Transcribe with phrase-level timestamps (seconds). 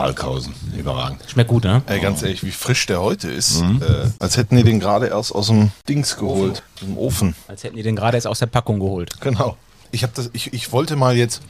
[0.00, 1.20] Balkhausen, überragend.
[1.28, 1.82] Schmeckt gut, ne?
[1.86, 3.60] Ey, ganz ehrlich, wie frisch der heute ist.
[3.60, 7.34] Äh, als hätten die den gerade erst aus dem Dings geholt, aus dem Ofen.
[7.48, 9.20] Als hätten die den gerade erst aus der Packung geholt.
[9.20, 9.58] Genau.
[9.90, 11.42] Ich, hab das, ich, ich wollte mal jetzt,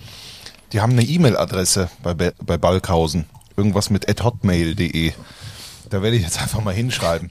[0.73, 3.27] die haben eine E-Mail-Adresse bei, Be- bei Balkhausen.
[3.57, 5.13] Irgendwas mit hotmail.de.
[5.89, 7.31] Da werde ich jetzt einfach mal hinschreiben.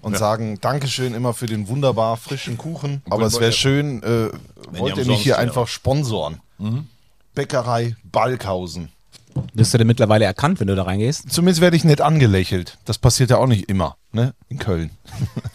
[0.00, 3.02] Und sagen, Dankeschön immer für den wunderbar frischen Kuchen.
[3.10, 4.30] Aber es wäre schön, äh,
[4.70, 5.38] wollt ihr mich hier ja.
[5.38, 6.40] einfach sponsoren.
[7.34, 8.88] Bäckerei Balkhausen.
[9.54, 11.30] Wirst du denn mittlerweile erkannt, wenn du da reingehst?
[11.30, 12.78] Zumindest werde ich nicht angelächelt.
[12.84, 14.34] Das passiert ja auch nicht immer, ne?
[14.48, 14.90] In Köln.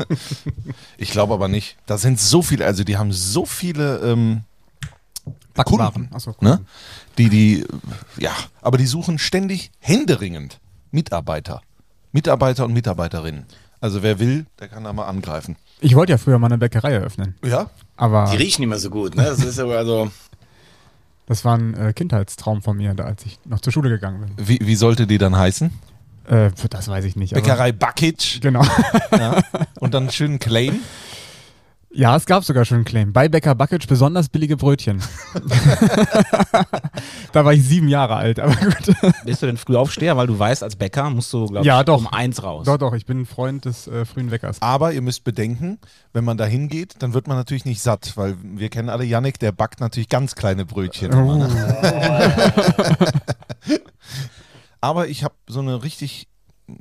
[0.98, 1.78] ich glaube aber nicht.
[1.86, 4.42] Da sind so viele, also die haben so viele ähm.
[5.66, 6.62] Kunden, Achso, ne?
[7.20, 7.66] Die, die,
[8.18, 8.32] ja,
[8.62, 10.60] aber die suchen ständig händeringend
[10.92, 11.62] Mitarbeiter.
[12.12, 13.46] Mitarbeiter und Mitarbeiterinnen.
[13.80, 15.56] Also wer will, der kann da mal angreifen.
[15.80, 17.36] Ich wollte ja früher mal eine Bäckerei eröffnen.
[17.44, 17.70] Ja?
[17.98, 19.24] Aber Die riechen nicht mehr so gut, ne?
[19.24, 20.12] Das ist aber also.
[21.32, 24.48] Das war ein äh, Kindheitstraum von mir, da als ich noch zur Schule gegangen bin.
[24.50, 25.72] Wie, wie sollte die dann heißen?
[26.28, 27.34] Äh, das weiß ich nicht.
[27.34, 28.42] Bäckerei Bakic.
[28.42, 28.66] Genau.
[29.18, 29.42] Ja.
[29.80, 30.82] Und dann einen schönen Claim.
[31.94, 33.12] Ja, es gab sogar schon einen Claim.
[33.12, 35.02] Bei Bäcker Bucket besonders billige Brötchen.
[37.34, 38.94] da war ich sieben Jahre alt, aber gut.
[39.26, 41.86] Bist du denn früh aufsteher, weil du weißt, als Bäcker musst du, glaube Ja, ich,
[41.86, 41.98] doch.
[41.98, 42.66] um eins raus.
[42.66, 44.62] Doch, doch, ich bin ein Freund des äh, frühen Weckers.
[44.62, 45.80] Aber ihr müsst bedenken,
[46.14, 49.40] wenn man da hingeht, dann wird man natürlich nicht satt, weil wir kennen alle Yannick,
[49.40, 51.12] der backt natürlich ganz kleine Brötchen.
[51.12, 53.08] immer, ne?
[54.82, 56.28] Aber ich habe so eine richtig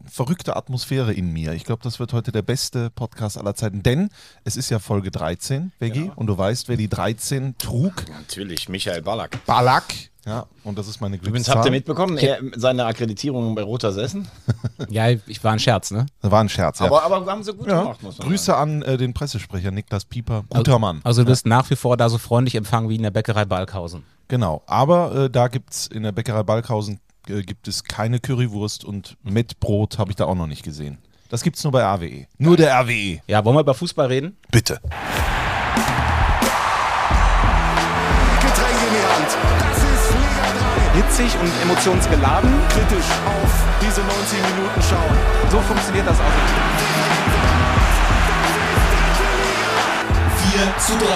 [0.05, 1.53] verrückte Atmosphäre in mir.
[1.53, 4.11] Ich glaube, das wird heute der beste Podcast aller Zeiten, denn
[4.45, 8.05] es ist ja Folge 13, Veggie, und du weißt, wer die 13 trug.
[8.09, 9.45] Natürlich, Michael Ballack.
[9.47, 10.11] Ballack.
[10.27, 11.56] Ja, und das ist meine Übrigens Glückszahl.
[11.56, 14.28] habt ihr mitbekommen, er, seine Akkreditierung bei Roter Sessen.
[14.89, 16.06] Ja, ich war ein Scherz, ne?
[16.22, 16.87] Das war ein Scherz, ja.
[16.87, 17.83] Aber, aber haben sie gut ja.
[17.83, 20.44] gemacht, muss man Grüße an äh, den Pressesprecher Niklas Pieper.
[20.48, 21.00] Guter Mann.
[21.05, 24.05] Also du wirst nach wie vor da so freundlich empfangen wie in der Bäckerei Balkhausen.
[24.28, 26.98] Genau, aber äh, da gibt es in der Bäckerei Balkhausen
[27.31, 30.98] äh, gibt es keine Currywurst und mit Brot habe ich da auch noch nicht gesehen.
[31.28, 32.27] Das gibt es nur bei RWE.
[32.39, 33.20] Nur der RWE.
[33.28, 34.37] Ja, wollen wir über Fußball reden?
[34.50, 34.81] Bitte.
[38.41, 39.31] Getränk in die Hand.
[39.60, 42.50] Das ist Liga Hitzig und emotionsgeladen.
[42.50, 42.75] 3.
[42.75, 43.50] Kritisch auf
[43.81, 45.16] diese 90 Minuten schauen.
[45.50, 46.25] So funktioniert das auch.
[50.53, 51.06] 4 zu 3,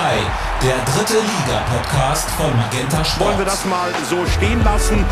[0.63, 3.31] der dritte Liga-Podcast von Magenta Sport.
[3.31, 5.05] Wollen wir das mal so stehen lassen?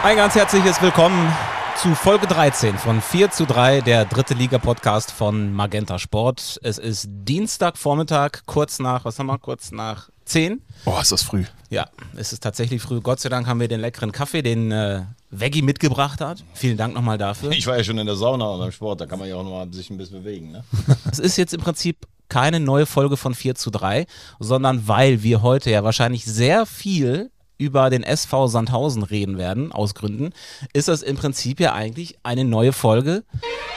[0.00, 1.34] Ein ganz herzliches Willkommen
[1.76, 6.60] zu Folge 13 von 4 zu 3, der dritte Liga-Podcast von Magenta Sport.
[6.62, 10.62] Es ist Dienstagvormittag, kurz nach, was haben wir, kurz nach 10.
[10.84, 11.44] Boah, ist das früh.
[11.68, 11.86] Ja,
[12.16, 13.00] es ist tatsächlich früh.
[13.00, 16.44] Gott sei Dank haben wir den leckeren Kaffee, den äh, Veggie mitgebracht hat.
[16.54, 17.50] Vielen Dank nochmal dafür.
[17.50, 19.44] Ich war ja schon in der Sauna und beim Sport, da kann man ja auch
[19.44, 20.52] noch mal sich ein bisschen bewegen.
[20.52, 20.64] Ne?
[21.10, 24.06] Es ist jetzt im Prinzip keine neue Folge von 4 zu 3,
[24.38, 29.94] sondern weil wir heute ja wahrscheinlich sehr viel über den SV Sandhausen reden werden, aus
[29.94, 30.30] Gründen,
[30.72, 33.24] ist das im Prinzip ja eigentlich eine neue Folge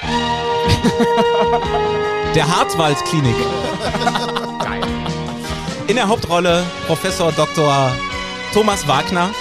[2.36, 3.36] der Hartwald-Klinik.
[5.88, 7.94] In der Hauptrolle Professor Dr.
[8.54, 9.32] Thomas Wagner,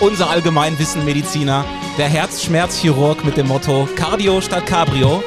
[0.00, 1.64] unser Allgemeinwissenmediziner,
[1.96, 5.24] der Herzschmerzchirurg mit dem Motto Cardio statt Cabrio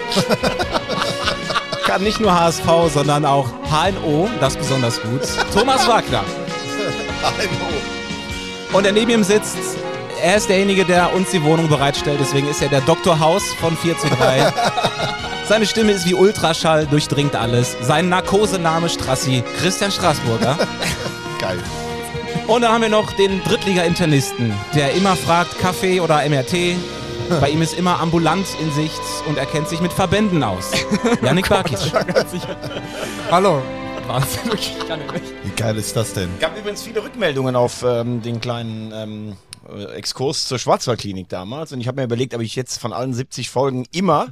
[1.91, 5.19] kann nicht nur HSV, sondern auch HNO, das besonders gut.
[5.53, 6.23] Thomas Wagner.
[8.73, 9.57] Und der neben ihm sitzt,
[10.23, 13.19] er ist derjenige, der uns die Wohnung bereitstellt, deswegen ist er der Dr.
[13.19, 14.53] Haus von 4 zu 3.
[15.47, 17.75] Seine Stimme ist wie Ultraschall, durchdringt alles.
[17.81, 20.57] Sein Narkosename Strassi, Christian Straßburger.
[21.39, 21.61] Geil.
[22.47, 26.77] Und dann haben wir noch den Drittliga-Internisten, der immer fragt, Kaffee oder MRT.
[27.41, 30.71] Bei ihm ist immer ambulant in Sicht und er kennt sich mit Verbänden aus.
[31.21, 31.79] Janik Barkic.
[33.29, 33.61] Hallo.
[34.11, 35.23] Wahnsinn, wirklich, ich kann nicht.
[35.43, 36.29] Wie geil ist das denn?
[36.39, 39.50] gab übrigens viele Rückmeldungen auf ähm, den kleinen ähm, äh,
[39.93, 41.71] Exkurs zur Schwarzwaldklinik damals.
[41.71, 44.27] Und ich habe mir überlegt, ob ich jetzt von allen 70 Folgen immer,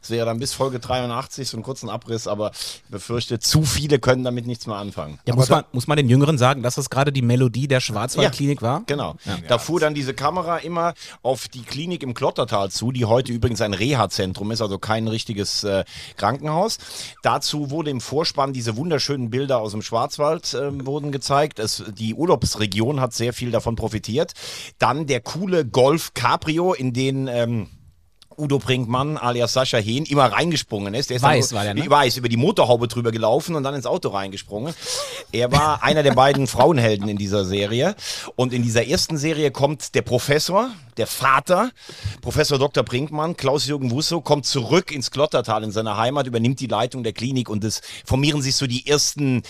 [0.00, 2.52] das wäre dann bis Folge 83, so einen kurzen Abriss, aber
[2.88, 5.18] befürchte, zu viele können damit nichts mehr anfangen.
[5.26, 8.62] Ja, muss, man, muss man den Jüngeren sagen, dass das gerade die Melodie der Schwarzwaldklinik
[8.62, 8.82] war?
[8.86, 9.16] Genau.
[9.48, 13.60] Da fuhr dann diese Kamera immer auf die Klinik im Klottertal zu, die heute übrigens
[13.60, 15.84] ein Reha-Zentrum ist, also kein richtiges äh,
[16.16, 16.78] Krankenhaus.
[17.22, 21.58] Dazu wurde im Vorspann diese wunderschönen Bilder aus dem Schwarzwald äh, wurden gezeigt.
[21.58, 24.32] Es, die Urlaubsregion hat sehr viel davon profitiert.
[24.84, 27.68] Dann der coole Golf Cabrio, in den ähm,
[28.36, 31.10] Udo Brinkmann alias Sascha Hehn immer reingesprungen ist.
[31.10, 31.88] Der ist Weiß dann, war der, ne?
[31.88, 34.74] Weiß, über die Motorhaube drüber gelaufen und dann ins Auto reingesprungen.
[35.32, 37.94] Er war einer der beiden Frauenhelden in dieser Serie.
[38.36, 41.70] Und in dieser ersten Serie kommt der Professor, der Vater,
[42.20, 42.84] Professor Dr.
[42.84, 47.48] Brinkmann, Klaus-Jürgen Wusso, kommt zurück ins Klottertal in seine Heimat, übernimmt die Leitung der Klinik
[47.48, 49.42] und es formieren sich so die ersten,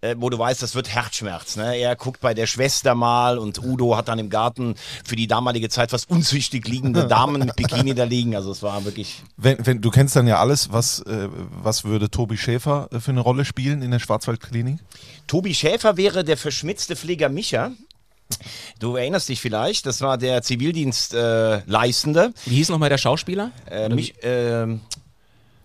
[0.00, 1.56] äh, wo du weißt, das wird Herzschmerz.
[1.56, 1.76] Ne?
[1.76, 4.74] Er guckt bei der Schwester mal und Udo hat dann im Garten
[5.04, 8.27] für die damalige Zeit fast unzüchtig liegende Damen mit Bikini da liegen.
[8.34, 11.28] Also es war wirklich Wenn, wenn, du kennst dann ja alles, was, äh,
[11.62, 14.78] was würde Tobi Schäfer äh, für eine Rolle spielen in der Schwarzwaldklinik?
[15.26, 17.72] Tobi Schäfer wäre der verschmitzte Pfleger Micha.
[18.78, 21.62] Du erinnerst dich vielleicht, das war der Zivildienstleistende.
[21.66, 22.32] Äh, Leistende.
[22.44, 23.52] Wie hieß nochmal der Schauspieler?
[23.70, 24.80] äh, mich, ähm,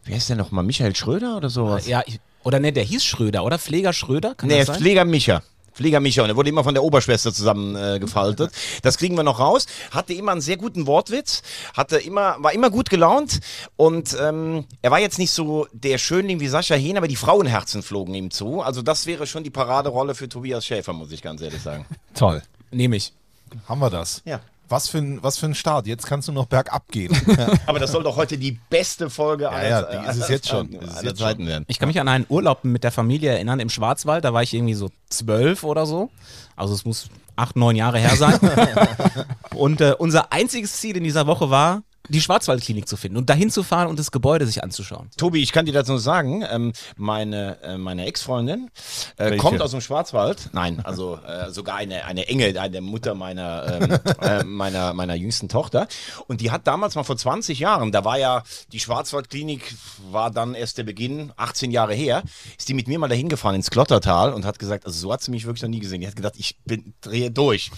[0.06, 0.64] wer ist der nochmal?
[0.64, 1.86] Michael Schröder oder sowas?
[1.88, 3.60] Ja, ich, oder ne, der hieß Schröder, oder?
[3.60, 4.36] Pfleger Schröder?
[4.36, 4.78] Kann Nee, das sein?
[4.78, 5.42] Pfleger Micha.
[5.74, 8.52] Pfleger Micha und er wurde immer von der Oberschwester zusammengefaltet.
[8.52, 9.66] Äh, das kriegen wir noch raus.
[9.92, 11.42] Hatte immer einen sehr guten Wortwitz,
[11.74, 13.40] hatte immer, war immer gut gelaunt
[13.76, 17.84] und ähm, er war jetzt nicht so der Schönling wie Sascha Hehn, aber die Frauenherzen
[17.84, 18.62] flogen ihm zu.
[18.62, 21.86] Also das wäre schon die Paraderolle für Tobias Schäfer, muss ich ganz ehrlich sagen.
[22.14, 22.42] Toll.
[22.72, 23.14] Nehme ich.
[23.68, 24.22] Haben wir das?
[24.26, 24.40] Ja.
[24.74, 25.86] Was für, ein, was für ein Start.
[25.86, 27.16] Jetzt kannst du noch bergab gehen.
[27.68, 30.72] Aber das soll doch heute die beste Folge aller, ja, die ist es jetzt schon.
[30.74, 31.64] Ist jetzt Zeiten werden.
[31.68, 34.26] Ich kann mich an einen Urlaub mit der Familie erinnern im Schwarzwald.
[34.26, 36.10] Da war ich irgendwie so zwölf oder so.
[36.56, 38.40] Also es muss acht, neun Jahre her sein.
[39.56, 43.50] und äh, unser einziges Ziel in dieser Woche war, die Schwarzwaldklinik zu finden und dahin
[43.50, 45.10] zu fahren und das Gebäude sich anzuschauen.
[45.16, 48.70] Tobi, ich kann dir dazu sagen, ähm, meine, äh, meine Ex-Freundin
[49.18, 50.50] äh, kommt aus dem Schwarzwald.
[50.52, 55.48] Nein, also äh, sogar eine, eine Engel, eine Mutter meiner, ähm, äh, meiner, meiner jüngsten
[55.48, 55.88] Tochter.
[56.28, 59.74] Und die hat damals mal vor 20 Jahren, da war ja die Schwarzwaldklinik,
[60.12, 62.24] war dann erst der Beginn, 18 Jahre her,
[62.58, 65.22] ist die mit mir mal dahin gefahren ins Klottertal und hat gesagt, also so hat
[65.22, 66.02] sie mich wirklich noch nie gesehen.
[66.02, 67.72] Die hat gedacht, ich bin, drehe durch.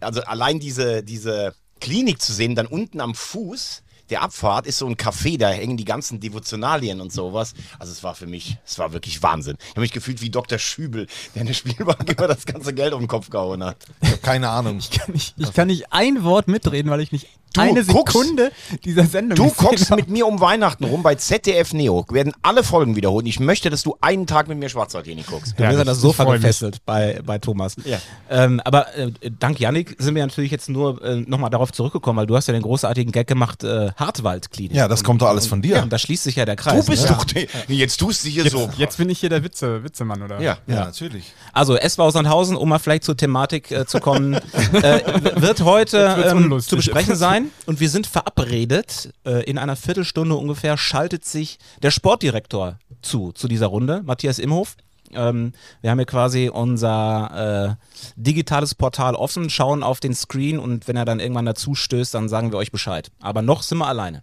[0.00, 4.86] Also allein diese, diese Klinik zu sehen, dann unten am Fuß der Abfahrt ist so
[4.86, 7.54] ein Café, da hängen die ganzen Devotionalien und sowas.
[7.78, 9.56] Also es war für mich, es war wirklich Wahnsinn.
[9.60, 10.58] Ich habe mich gefühlt wie Dr.
[10.58, 13.76] Schübel, der in der Spielbank immer das ganze Geld auf den Kopf gehauen hat.
[14.02, 14.78] Ich habe keine Ahnung.
[14.78, 18.12] Ich kann, nicht, ich kann nicht ein Wort mitreden, weil ich nicht Du eine guckst-
[18.12, 18.52] Sekunde
[18.84, 22.94] dieser Sendung Du guckst mit mir um Weihnachten rum bei ZDF Neo, werden alle Folgen
[22.94, 23.26] wiederholt.
[23.26, 25.54] Ich möchte, dass du einen Tag mit mir Schwarzwaldklinik guckst.
[25.58, 26.34] Du bist das- an das Sofa mich.
[26.34, 27.74] gefesselt bei, bei Thomas.
[27.84, 27.98] Ja.
[28.30, 29.10] Ähm, aber äh,
[29.40, 32.52] dank Yannick sind wir natürlich jetzt nur äh, nochmal darauf zurückgekommen, weil du hast ja
[32.52, 34.76] den großartigen Gag gemacht, äh, Hartwaldklinik.
[34.76, 35.82] Ja, das kommt doch alles von Ja, dir.
[35.82, 36.84] und da schließt sich ja der Kreis.
[36.84, 37.14] Du bist ne?
[37.14, 38.70] doch der, jetzt tust du hier so.
[38.76, 40.40] Jetzt bin ich hier der Witze, Witzemann, oder?
[40.40, 40.58] Ja.
[40.66, 41.32] Ja, natürlich.
[41.52, 44.34] Also SV Sandhausen, um mal vielleicht zur Thematik äh, zu kommen,
[44.72, 49.12] äh, wird heute ähm, zu besprechen sein und wir sind verabredet.
[49.24, 54.76] Äh, in einer Viertelstunde ungefähr schaltet sich der Sportdirektor zu, zu dieser Runde, Matthias Imhof.
[55.12, 60.88] Ähm, wir haben hier quasi unser äh, digitales Portal offen, schauen auf den Screen und
[60.88, 63.10] wenn er dann irgendwann dazu stößt, dann sagen wir euch Bescheid.
[63.20, 64.22] Aber noch sind wir alleine.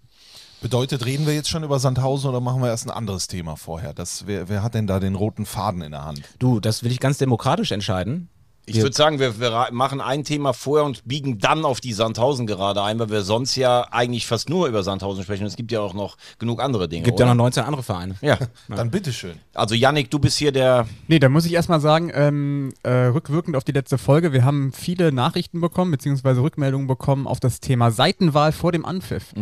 [0.60, 3.94] Bedeutet, reden wir jetzt schon über Sandhausen oder machen wir erst ein anderes Thema vorher?
[3.94, 6.22] Das, wer, wer hat denn da den roten Faden in der Hand?
[6.40, 8.30] Du, das will ich ganz demokratisch entscheiden.
[8.70, 12.46] Ich würde sagen, wir, wir machen ein Thema vorher und biegen dann auf die Sandhausen
[12.46, 15.46] gerade ein, weil wir sonst ja eigentlich fast nur über Sandhausen sprechen.
[15.46, 17.04] Es gibt ja auch noch genug andere Dinge.
[17.04, 17.28] Gibt oder?
[17.28, 18.16] ja noch 19 andere Vereine.
[18.22, 18.38] Ja.
[18.68, 19.40] Dann bitteschön.
[19.54, 20.86] Also Yannick, du bist hier der.
[21.08, 24.74] Nee, da muss ich erstmal sagen, ähm, äh, rückwirkend auf die letzte Folge, wir haben
[24.74, 29.34] viele Nachrichten bekommen, beziehungsweise Rückmeldungen bekommen auf das Thema Seitenwahl vor dem Anpfiff.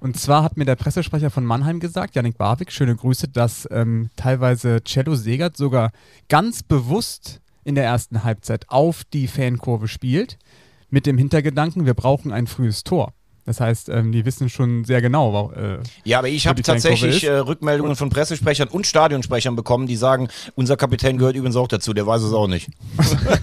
[0.00, 4.10] Und zwar hat mir der Pressesprecher von Mannheim gesagt, Janik Barwig, schöne Grüße, dass ähm,
[4.16, 5.92] teilweise Cello Segert sogar
[6.28, 10.38] ganz bewusst in der ersten Halbzeit auf die Fankurve spielt,
[10.88, 13.14] mit dem Hintergedanken, wir brauchen ein frühes Tor.
[13.44, 17.32] Das heißt, ähm, die wissen schon sehr genau, äh, Ja, aber ich habe tatsächlich äh,
[17.32, 22.06] Rückmeldungen von Pressesprechern und Stadionsprechern bekommen, die sagen, unser Kapitän gehört übrigens auch dazu, der
[22.06, 22.70] weiß es auch nicht.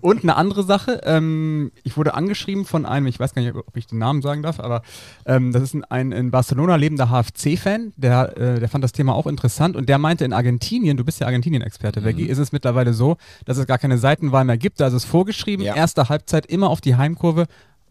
[0.00, 3.76] Und eine andere Sache, ähm, ich wurde angeschrieben von einem, ich weiß gar nicht, ob
[3.76, 4.82] ich den Namen sagen darf, aber
[5.24, 9.14] ähm, das ist ein, ein in Barcelona lebender HFC-Fan, der, äh, der fand das Thema
[9.14, 12.92] auch interessant und der meinte, in Argentinien, du bist ja Argentinien-Experte, Veggie, ist es mittlerweile
[12.94, 15.74] so, dass es gar keine Seitenwahl mehr gibt, da ist es vorgeschrieben, Ja.
[15.74, 17.46] erste Halbzeit immer auf die Heimkurve,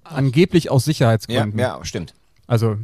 [0.05, 1.59] angeblich aus Ja, Sicherheitsgründen.
[1.59, 2.13] ja, stimmt.
[2.47, 2.77] Also,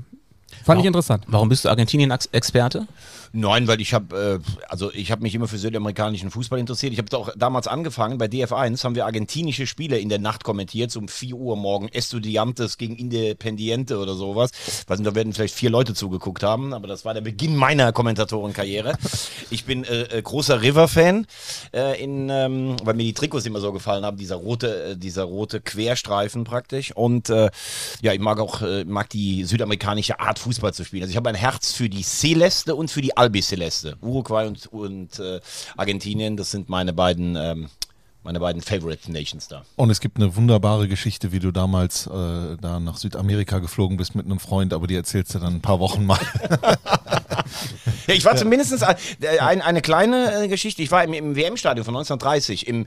[0.63, 1.23] fand ich interessant.
[1.27, 2.87] Warum bist du Argentinien-Experte?
[3.33, 6.91] Nein, weil ich habe, äh, also ich habe mich immer für südamerikanischen Fußball interessiert.
[6.91, 10.91] Ich habe auch damals angefangen, bei DF1 haben wir argentinische Spiele in der Nacht kommentiert,
[10.91, 14.51] so um 4 Uhr morgen, Estudiantes gegen Independiente oder sowas.
[14.87, 17.93] Weiß nicht, da werden vielleicht vier Leute zugeguckt haben, aber das war der Beginn meiner
[17.93, 18.97] Kommentatorenkarriere.
[19.49, 21.25] Ich bin äh, äh, großer River-Fan,
[21.73, 25.61] äh, ähm, weil mir die Trikots immer so gefallen haben, dieser rote, äh, dieser rote
[25.61, 26.91] Querstreifen praktisch.
[26.93, 27.49] Und äh,
[28.01, 31.03] ja, ich mag auch, mag die südamerikanische Art Fußball zu spielen.
[31.03, 33.97] Also ich habe ein Herz für die Celeste und für die Albiceleste.
[34.01, 35.39] Uruguay und, und äh,
[35.77, 37.69] Argentinien, das sind meine beiden ähm,
[38.23, 39.63] Meine beiden Favorite Nations da.
[39.77, 44.13] Und es gibt eine wunderbare Geschichte, wie du damals äh, da nach Südamerika geflogen bist
[44.13, 46.19] mit einem Freund, aber die erzählst du dann ein paar Wochen mal.
[48.07, 48.95] Ja, ich war zumindest ein,
[49.39, 50.81] ein, eine kleine äh, Geschichte.
[50.81, 52.85] Ich war im, im WM-Stadion von 1930 im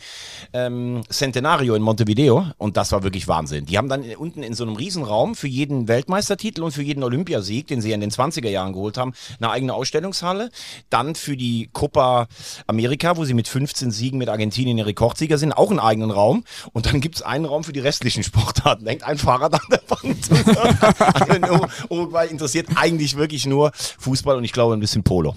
[0.53, 3.65] ähm, Centenario in Montevideo und das war wirklich Wahnsinn.
[3.67, 7.69] Die haben dann unten in so einem Riesenraum für jeden Weltmeistertitel und für jeden Olympiasieg,
[7.69, 10.51] den sie in den 20er Jahren geholt haben, eine eigene Ausstellungshalle.
[10.91, 12.27] Dann für die Copa
[12.67, 16.45] America, wo sie mit 15 Siegen mit Argentinien der Rekordsieger sind, auch einen eigenen Raum.
[16.73, 18.87] Und dann gibt es einen Raum für die restlichen Sportarten.
[18.87, 20.29] Hängt ein Fahrrad an der Wand.
[21.15, 25.35] Also Uruguay interessiert eigentlich wirklich nur Fußball und ich glaube ein bisschen Polo.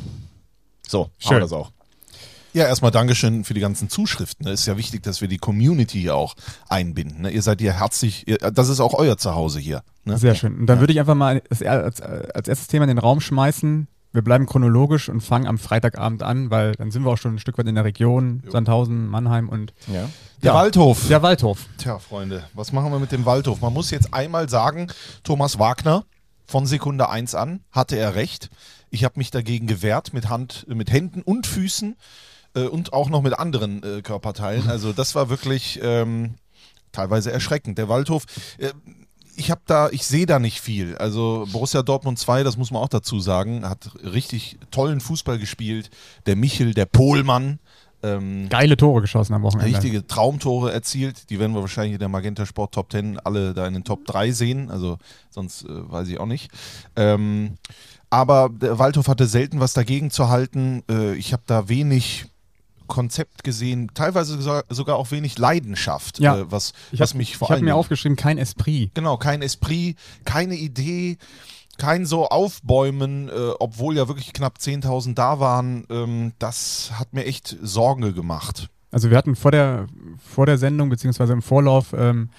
[0.87, 1.39] So, haben wir Schön.
[1.41, 1.71] das auch.
[2.53, 4.47] Ja, erstmal Dankeschön für die ganzen Zuschriften.
[4.47, 6.33] Es ist ja wichtig, dass wir die Community hier auch
[6.69, 7.21] einbinden.
[7.21, 7.29] Ne?
[7.29, 9.83] Ihr seid hier herzlich, das ist auch euer Zuhause hier.
[10.05, 10.17] Ne?
[10.17, 10.57] Sehr schön.
[10.61, 13.87] Und dann würde ich einfach mal als, als, als erstes Thema in den Raum schmeißen.
[14.13, 17.39] Wir bleiben chronologisch und fangen am Freitagabend an, weil dann sind wir auch schon ein
[17.39, 20.09] Stück weit in der Region, Sandhausen, Mannheim und Ja.
[20.41, 21.07] Der Waldhof.
[21.09, 21.65] der Waldhof.
[21.77, 23.61] Tja, Freunde, was machen wir mit dem Waldhof?
[23.61, 24.87] Man muss jetzt einmal sagen,
[25.23, 26.05] Thomas Wagner
[26.47, 28.49] von Sekunde 1 an hatte er recht.
[28.89, 31.95] Ich habe mich dagegen gewehrt mit Hand, mit Händen und Füßen
[32.55, 34.69] äh, und auch noch mit anderen äh, Körperteilen.
[34.69, 36.35] Also das war wirklich ähm,
[36.91, 37.77] teilweise erschreckend.
[37.77, 38.25] Der Waldhof.
[38.57, 38.71] Äh,
[39.39, 40.97] ich habe da, ich sehe da nicht viel.
[40.97, 45.91] Also Borussia Dortmund 2, das muss man auch dazu sagen, hat richtig tollen Fußball gespielt.
[46.25, 47.59] Der Michel, der Pohlmann,
[48.03, 49.75] ähm, Geile Tore geschossen am Wochenende.
[49.75, 51.29] richtige Traumtore erzielt.
[51.29, 54.05] Die werden wir wahrscheinlich in der Magenta Sport Top 10 alle da in den Top
[54.05, 54.69] 3 sehen.
[54.69, 54.97] Also
[55.29, 56.51] sonst äh, weiß ich auch nicht.
[56.95, 57.57] Ähm,
[58.09, 60.83] aber der Waldhof hatte selten was dagegen zu halten.
[60.89, 62.25] Äh, ich habe da wenig
[62.87, 66.37] Konzept gesehen, teilweise so- sogar auch wenig Leidenschaft, Ja.
[66.37, 68.91] äh, was, Ich was habe mich vor hab allem mir aufgeschrieben, kein Esprit.
[68.95, 71.17] Genau, kein Esprit, keine Idee,
[71.77, 75.85] kein so Aufbäumen, äh, obwohl ja wirklich knapp 10.000 da waren.
[75.89, 78.69] Ähm, das hat mir echt Sorge gemacht.
[78.89, 79.87] Also wir hatten vor der,
[80.25, 82.29] vor der Sendung beziehungsweise im Vorlauf ähm,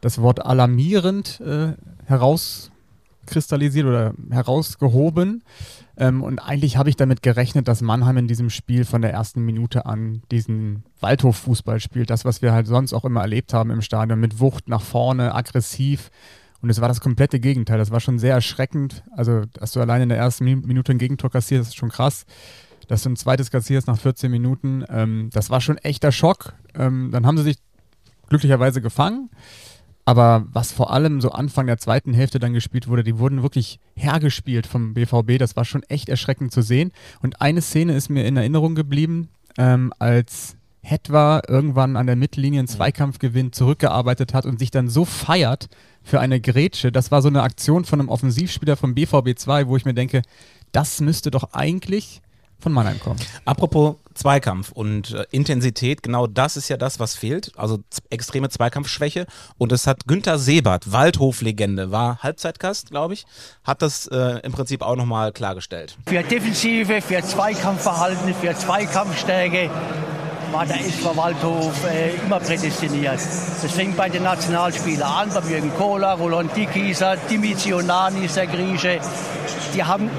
[0.00, 1.72] das Wort alarmierend äh,
[3.28, 5.42] herauskristallisiert oder herausgehoben.
[5.96, 9.44] Ähm, und eigentlich habe ich damit gerechnet, dass Mannheim in diesem Spiel von der ersten
[9.44, 12.10] Minute an diesen Waldhof-Fußball spielt.
[12.10, 15.34] Das, was wir halt sonst auch immer erlebt haben im Stadion, mit Wucht nach vorne,
[15.34, 16.10] aggressiv.
[16.60, 17.78] Und es war das komplette Gegenteil.
[17.78, 19.04] Das war schon sehr erschreckend.
[19.12, 22.26] Also, dass du alleine in der ersten Min- Minute ein Gegentor kassierst, ist schon krass.
[22.88, 26.54] Dass du ein zweites kassierst nach 14 Minuten, ähm, das war schon echter Schock.
[26.74, 27.58] Ähm, dann haben sie sich
[28.28, 29.30] glücklicherweise gefangen.
[30.08, 33.78] Aber was vor allem so Anfang der zweiten Hälfte dann gespielt wurde, die wurden wirklich
[33.94, 35.36] hergespielt vom BVB.
[35.38, 36.92] Das war schon echt erschreckend zu sehen.
[37.20, 42.60] Und eine Szene ist mir in Erinnerung geblieben, ähm, als Hetwa irgendwann an der Mittellinie
[42.60, 45.68] einen Zweikampf gewinnt, zurückgearbeitet hat und sich dann so feiert
[46.02, 46.90] für eine Grätsche.
[46.90, 50.22] Das war so eine Aktion von einem Offensivspieler vom BVB 2, wo ich mir denke,
[50.72, 52.22] das müsste doch eigentlich
[52.58, 53.20] von Mannheim kommen.
[53.44, 57.52] Apropos Zweikampf und äh, Intensität, genau das ist ja das, was fehlt.
[57.56, 57.78] Also
[58.10, 59.26] extreme Zweikampfschwäche.
[59.58, 63.26] Und das hat Günther Sebert, Waldhof-Legende, war Halbzeitgast, glaube ich,
[63.62, 65.96] hat das äh, im Prinzip auch nochmal klargestellt.
[66.06, 69.70] Für Defensive, für Zweikampfverhalten, für Zweikampfstärke
[70.52, 73.14] war der SV Waldhof äh, immer prädestiniert.
[73.14, 79.00] Das fängt bei den Nationalspielern an, bei Jürgen Kohler, Roland Dickiser, Dimitri Onanis, der Grieche.
[79.74, 80.10] Die haben,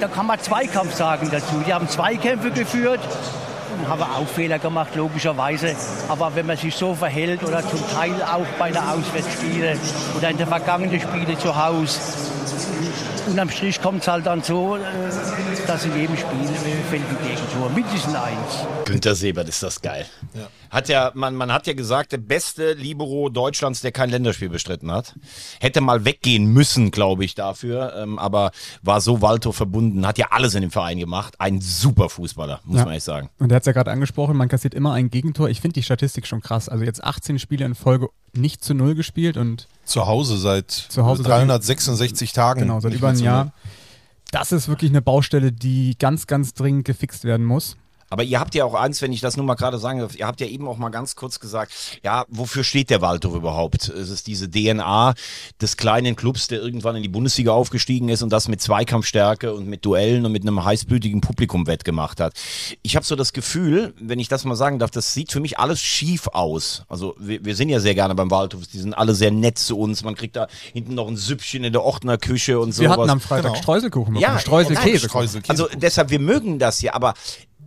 [0.00, 1.62] da kann man Zweikampf sagen dazu.
[1.66, 3.00] Die haben Zweikämpfe geführt
[3.78, 5.74] und haben auch Fehler gemacht, logischerweise.
[6.08, 9.76] Aber wenn man sich so verhält oder zum Teil auch bei der Auswärtsspiele
[10.16, 11.98] oder in der vergangenen Spiele zu Hause,
[13.28, 14.80] unterm Strich kommt es halt dann so, äh,
[15.66, 17.70] dass in jedem Spiel äh, fällt ein Gegentor.
[17.70, 18.66] Mindestens eins.
[18.84, 20.06] Günther Sebert ist das geil.
[20.70, 24.92] Hat ja, man, man hat ja gesagt, der beste Libero Deutschlands, der kein Länderspiel bestritten
[24.92, 25.14] hat.
[25.58, 27.94] Hätte mal weggehen müssen, glaube ich, dafür.
[27.96, 28.50] Ähm, aber
[28.82, 31.34] war so Waldhof verbunden, hat ja alles in dem Verein gemacht.
[31.38, 32.84] Ein super Fußballer, muss Ja.
[32.84, 33.28] man echt sagen.
[33.38, 35.48] Und er hat es ja gerade angesprochen, man kassiert immer ein Gegentor.
[35.50, 36.68] Ich finde die Statistik schon krass.
[36.68, 41.04] Also jetzt 18 Spiele in Folge nicht zu null gespielt und Zu Hause seit Zu
[41.04, 42.60] Hause seit- 366 Tagen.
[42.60, 43.52] genau, seit über zu Jahr.
[44.32, 47.76] Das ist wirklich eine Baustelle, die ganz, ganz dringend gefixt werden muss.
[48.08, 50.26] Aber ihr habt ja auch eins, wenn ich das nur mal gerade sagen darf, ihr
[50.26, 51.72] habt ja eben auch mal ganz kurz gesagt,
[52.04, 53.88] ja, wofür steht der Waldhof überhaupt?
[53.88, 55.14] Es ist diese DNA
[55.60, 59.66] des kleinen Clubs, der irgendwann in die Bundesliga aufgestiegen ist und das mit Zweikampfstärke und
[59.66, 62.34] mit Duellen und mit einem heißblütigen Publikum wettgemacht hat.
[62.82, 65.58] Ich habe so das Gefühl, wenn ich das mal sagen darf, das sieht für mich
[65.58, 66.84] alles schief aus.
[66.88, 69.78] Also wir, wir sind ja sehr gerne beim Waldhof, die sind alle sehr nett zu
[69.78, 72.82] uns, man kriegt da hinten noch ein Süppchen in der Ordner Küche und so.
[72.82, 73.62] Wir hatten am Freitag Genau.
[73.62, 74.32] Streuselkuchen bekommen.
[74.34, 74.88] Ja, Streuselkäse.
[74.88, 75.50] nein, Streuselkäse.
[75.50, 77.14] Also deshalb, wir mögen das ja, aber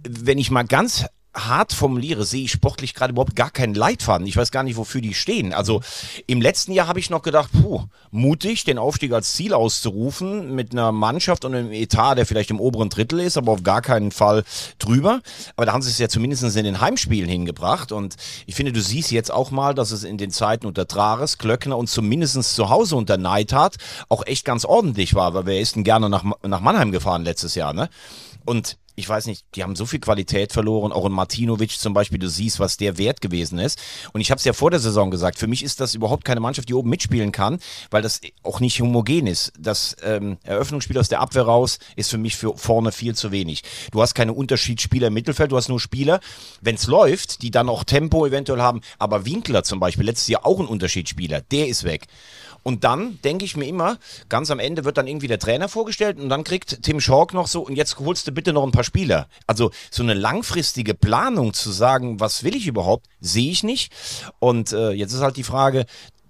[0.07, 4.25] wenn ich mal ganz hart formuliere, sehe ich sportlich gerade überhaupt gar keinen Leitfaden.
[4.25, 5.53] Ich weiß gar nicht, wofür die stehen.
[5.53, 5.81] Also
[6.25, 10.71] im letzten Jahr habe ich noch gedacht, puh, mutig, den Aufstieg als Ziel auszurufen mit
[10.71, 14.11] einer Mannschaft und einem Etat, der vielleicht im oberen Drittel ist, aber auf gar keinen
[14.11, 14.43] Fall
[14.79, 15.21] drüber.
[15.55, 17.91] Aber da haben sie es ja zumindest in den Heimspielen hingebracht.
[17.91, 18.15] Und
[18.47, 21.77] ich finde, du siehst jetzt auch mal, dass es in den Zeiten unter Trares, Klöckner
[21.77, 23.75] und zumindest zu Hause unter Neidhardt
[24.09, 27.55] auch echt ganz ordentlich war, weil wer ist denn gerne nach, nach Mannheim gefahren letztes
[27.55, 27.89] Jahr, ne?
[28.49, 32.17] Und ich weiß nicht, die haben so viel Qualität verloren, auch in Martinovic zum Beispiel,
[32.17, 33.79] du siehst, was der wert gewesen ist.
[34.11, 36.39] Und ich habe es ja vor der Saison gesagt, für mich ist das überhaupt keine
[36.39, 37.59] Mannschaft, die oben mitspielen kann,
[37.91, 39.53] weil das auch nicht homogen ist.
[39.59, 43.61] Das ähm, Eröffnungsspiel aus der Abwehr raus ist für mich für vorne viel zu wenig.
[43.91, 46.19] Du hast keine Unterschiedsspieler im Mittelfeld, du hast nur Spieler,
[46.61, 48.81] wenn es läuft, die dann auch Tempo eventuell haben.
[48.97, 52.07] Aber Winkler zum Beispiel, letztes Jahr auch ein Unterschiedsspieler, der ist weg.
[52.63, 53.97] Und dann denke ich mir immer,
[54.29, 57.47] ganz am Ende wird dann irgendwie der Trainer vorgestellt und dann kriegt Tim Schork noch
[57.47, 59.27] so, und jetzt holst du bitte noch ein paar Spieler.
[59.47, 63.91] Also so eine langfristige Planung zu sagen, was will ich überhaupt, sehe ich nicht.
[64.39, 65.85] Und äh, jetzt ist halt die Frage,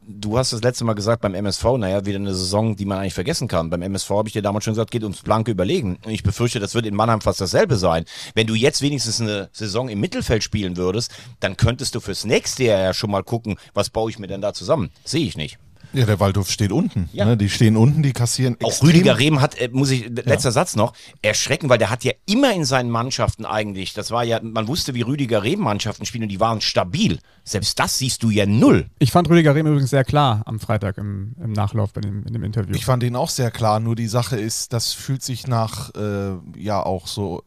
[0.10, 3.14] du hast das letzte Mal gesagt beim MSV, naja, wieder eine Saison, die man eigentlich
[3.14, 3.70] vergessen kann.
[3.70, 6.00] Beim MSV habe ich dir damals schon gesagt, geht ums blanke Überlegen.
[6.04, 8.06] Und ich befürchte, das wird in Mannheim fast dasselbe sein.
[8.34, 12.64] Wenn du jetzt wenigstens eine Saison im Mittelfeld spielen würdest, dann könntest du fürs nächste
[12.64, 14.90] Jahr ja schon mal gucken, was baue ich mir denn da zusammen.
[15.04, 15.60] Sehe ich nicht.
[15.94, 17.10] Ja, der Waldhof steht unten.
[17.14, 17.26] Ja.
[17.26, 17.38] Ne?
[17.38, 20.76] Die stehen unten, die kassieren Auch extrem- Rüdiger Rehm hat, äh, muss ich, letzter Satz
[20.76, 24.68] noch, erschrecken, weil der hat ja immer in seinen Mannschaften eigentlich, das war ja, man
[24.68, 27.20] wusste, wie Rüdiger Rehm Mannschaften spielen und die waren stabil.
[27.44, 28.88] Selbst das siehst du ja null.
[29.00, 32.34] Ich fand Rüdiger Rehm übrigens sehr klar am Freitag im, im Nachlauf bei dem, in
[32.34, 32.76] dem Interview.
[32.76, 36.34] Ich fand ihn auch sehr klar, nur die Sache ist, das fühlt sich nach, äh,
[36.58, 37.42] ja auch so,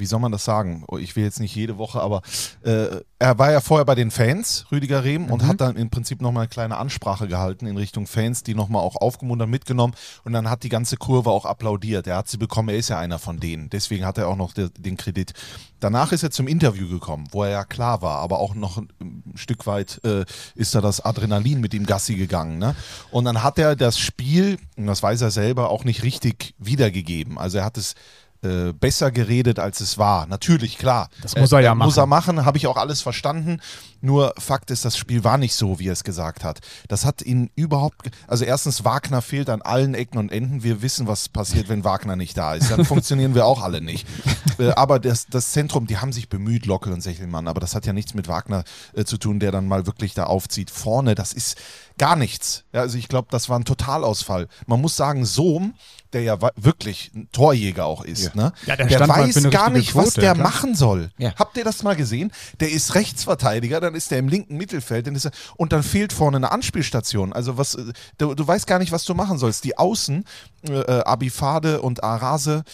[0.00, 0.84] wie soll man das sagen?
[0.88, 2.22] Oh, Ich will jetzt nicht jede Woche, aber
[2.62, 6.20] äh, er war ja vorher bei den Fans, Rüdiger Rehm, und hat dann im Prinzip
[6.20, 10.48] nochmal eine kleine Ansprache gehalten in Richtung Fans, die nochmal auch aufgemuntert mitgenommen und dann
[10.48, 12.06] hat die ganze Kurve auch applaudiert.
[12.06, 14.54] Er hat sie bekommen, er ist ja einer von denen, deswegen hat er auch noch
[14.54, 15.34] de, den Kredit.
[15.80, 18.88] Danach ist er zum Interview gekommen, wo er ja klar war, aber auch noch ein,
[19.00, 22.58] ein Stück weit äh, ist da das Adrenalin mit ihm Gassi gegangen.
[22.58, 22.74] Ne?
[23.10, 27.38] Und dann hat er das Spiel, und das weiß er selber, auch nicht richtig wiedergegeben.
[27.38, 27.94] Also er hat es
[28.42, 30.26] äh, besser geredet, als es war.
[30.26, 31.08] Natürlich, klar.
[31.22, 32.36] Das muss er ja Muss er machen.
[32.36, 33.60] machen, habe ich auch alles verstanden.
[34.00, 36.60] Nur Fakt ist, das Spiel war nicht so, wie er es gesagt hat.
[36.88, 38.10] Das hat ihn überhaupt.
[38.26, 40.62] Also erstens, Wagner fehlt an allen Ecken und Enden.
[40.62, 42.70] Wir wissen, was passiert, wenn Wagner nicht da ist.
[42.70, 44.06] Dann funktionieren wir auch alle nicht.
[44.58, 47.48] Äh, aber das, das Zentrum, die haben sich bemüht, Lockel und Sechelmann.
[47.48, 48.64] Aber das hat ja nichts mit Wagner
[48.94, 50.70] äh, zu tun, der dann mal wirklich da aufzieht.
[50.70, 51.56] Vorne, das ist
[51.98, 52.64] gar nichts.
[52.72, 54.48] Ja, also ich glaube, das war ein Totalausfall.
[54.66, 55.74] Man muss sagen, Sohm,
[56.12, 58.52] der ja wirklich ein Torjäger auch ist, ne?
[58.66, 60.48] Ja, der der weiß gar nicht, was Quote, der klar.
[60.48, 61.10] machen soll.
[61.18, 61.34] Ja.
[61.36, 62.32] Habt ihr das mal gesehen?
[62.58, 66.36] Der ist Rechtsverteidiger, dann ist er im linken Mittelfeld dann er, und dann fehlt vorne
[66.36, 67.32] eine Anspielstation.
[67.32, 69.64] Also was, äh, du, du weißt gar nicht, was du machen sollst.
[69.64, 70.24] Die Außen,
[70.68, 72.64] äh, äh, Abifade und Arase,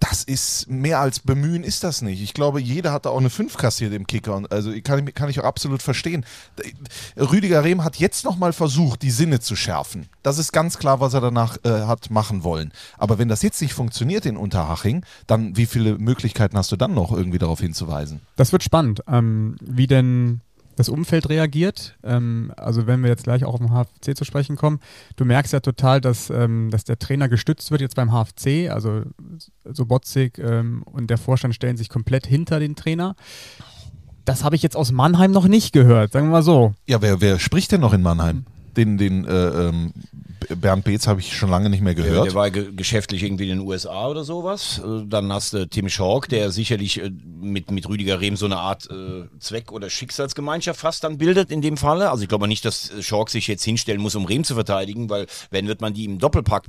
[0.00, 2.22] das ist mehr als bemühen ist das nicht.
[2.22, 4.36] Ich glaube, jeder hat da auch eine 5 kassiert im Kicker.
[4.36, 6.24] Und also kann ich, kann ich auch absolut verstehen.
[7.16, 10.08] Rüdiger Rehm hat jetzt nochmal versucht, die Sinne zu schärfen.
[10.22, 12.72] Das ist ganz klar, was er danach äh, hat machen wollen.
[12.96, 16.94] Aber wenn das jetzt nicht funktioniert in Unterhaching, dann wie viele Möglichkeiten hast du dann
[16.94, 18.20] noch irgendwie darauf hinzuweisen?
[18.36, 20.40] Das wird spannend, ähm, wie denn
[20.78, 21.96] das Umfeld reagiert.
[22.02, 24.80] Ähm, also wenn wir jetzt gleich auch auf den HFC zu sprechen kommen,
[25.16, 28.70] du merkst ja total, dass, ähm, dass der Trainer gestützt wird jetzt beim HFC.
[28.70, 29.02] Also
[29.64, 33.16] Sobotzig ähm, und der Vorstand stellen sich komplett hinter den Trainer.
[34.24, 36.74] Das habe ich jetzt aus Mannheim noch nicht gehört, sagen wir mal so.
[36.86, 38.44] Ja, wer, wer spricht denn noch in Mannheim?
[38.78, 39.92] Den, den äh, ähm,
[40.56, 42.26] Bernd Beetz habe ich schon lange nicht mehr gehört.
[42.26, 44.80] der war ge geschäftlich irgendwie in den USA oder sowas.
[44.84, 47.10] Äh, Dann hast du Tim Schork, der sicherlich äh,
[47.40, 51.60] mit, mit Rüdiger Rehm so eine Art äh, Zweck- oder Schicksalsgemeinschaft fast dann bildet in
[51.60, 52.10] dem Falle.
[52.10, 55.10] Also ich glaube nicht, dass äh, Schork sich jetzt hinstellen muss, um Rehm zu verteidigen,
[55.10, 56.66] weil wenn wird man die im Doppelpack.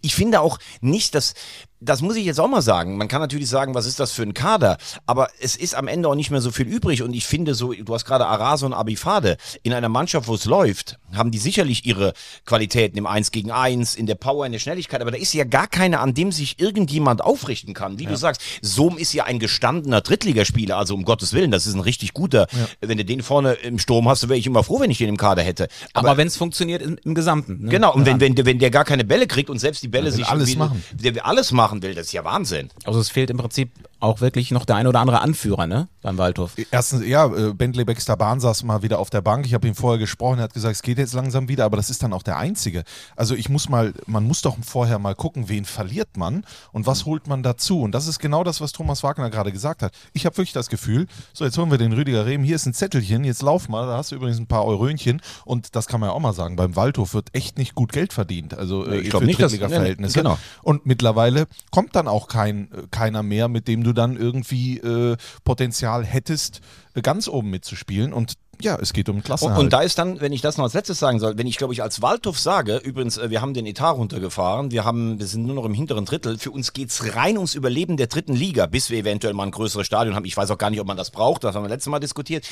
[0.00, 1.34] Ich finde auch nicht, dass
[1.80, 2.98] das muss ich jetzt auch mal sagen.
[2.98, 4.76] Man kann natürlich sagen, was ist das für ein Kader?
[5.06, 7.02] Aber es ist am Ende auch nicht mehr so viel übrig.
[7.02, 9.38] Und ich finde so, du hast gerade Arase und Abifade.
[9.62, 12.12] In einer Mannschaft, wo es läuft, haben die sicherlich ihre
[12.46, 15.00] Qualitäten im 1 gegen 1, in der Power, in der Schnelligkeit.
[15.00, 17.98] Aber da ist ja gar keiner, an dem sich irgendjemand aufrichten kann.
[17.98, 20.76] Wie du sagst, Sohm ist ja ein gestandener Drittligaspieler.
[20.76, 22.46] Also um Gottes Willen, das ist ein richtig guter.
[22.80, 25.16] Wenn du den vorne im Sturm hast, wäre ich immer froh, wenn ich den im
[25.16, 25.68] Kader hätte.
[25.92, 27.64] Aber, wenn es funktioniert im, im Gesamten.
[27.64, 27.70] Ne?
[27.70, 30.12] Genau, und wenn, wenn, der- wenn der gar keine Bälle kriegt und selbst die Bälle
[30.12, 30.84] sich alles machen.
[30.92, 32.68] Der will alles machen will, das ist ja Wahnsinn.
[32.84, 35.88] Also es fehlt im Prinzip auch wirklich noch der ein oder andere Anführer, ne?
[36.02, 36.52] Beim Waldhof.
[36.70, 39.44] Erstens, ja, äh, Bentley Baxter Bahn saß mal wieder auf der Bank.
[39.46, 41.90] Ich habe ihm vorher gesprochen, er hat gesagt, es geht jetzt langsam wieder, aber das
[41.90, 42.84] ist dann auch der Einzige.
[43.16, 47.04] Also ich muss mal, man muss doch vorher mal gucken, wen verliert man und was
[47.04, 47.82] holt man dazu.
[47.82, 49.92] Und das ist genau das, was Thomas Wagner gerade gesagt hat.
[50.14, 52.72] Ich habe wirklich das Gefühl, so jetzt holen wir den Rüdiger Rehm, hier ist ein
[52.74, 56.08] Zettelchen, jetzt lauf mal, da hast du übrigens ein paar Eurönchen und das kann man
[56.08, 59.10] ja auch mal sagen, beim Waldhof wird echt nicht gut Geld verdient, also äh, Ich
[59.10, 60.14] glaub für nicht, dass- Drittliga-Verhältnisse.
[60.18, 60.38] Genau.
[60.62, 64.78] Und mittlerweile kommt dann auch kein, äh, keiner mehr, mit dem du du dann irgendwie
[64.78, 66.60] äh, Potenzial hättest,
[66.94, 68.12] äh, ganz oben mitzuspielen.
[68.12, 69.58] Und ja, es geht um Und, Klassenhalt.
[69.58, 71.72] und da ist dann, wenn ich das noch als letztes sagen soll, wenn ich glaube
[71.72, 75.44] ich als Waldhof sage, übrigens, äh, wir haben den Etat runtergefahren, wir haben, wir sind
[75.46, 78.90] nur noch im hinteren Drittel, für uns geht's rein ums Überleben der dritten Liga, bis
[78.90, 80.24] wir eventuell mal ein größeres Stadion haben.
[80.24, 82.46] Ich weiß auch gar nicht, ob man das braucht, das haben wir letztes Mal diskutiert.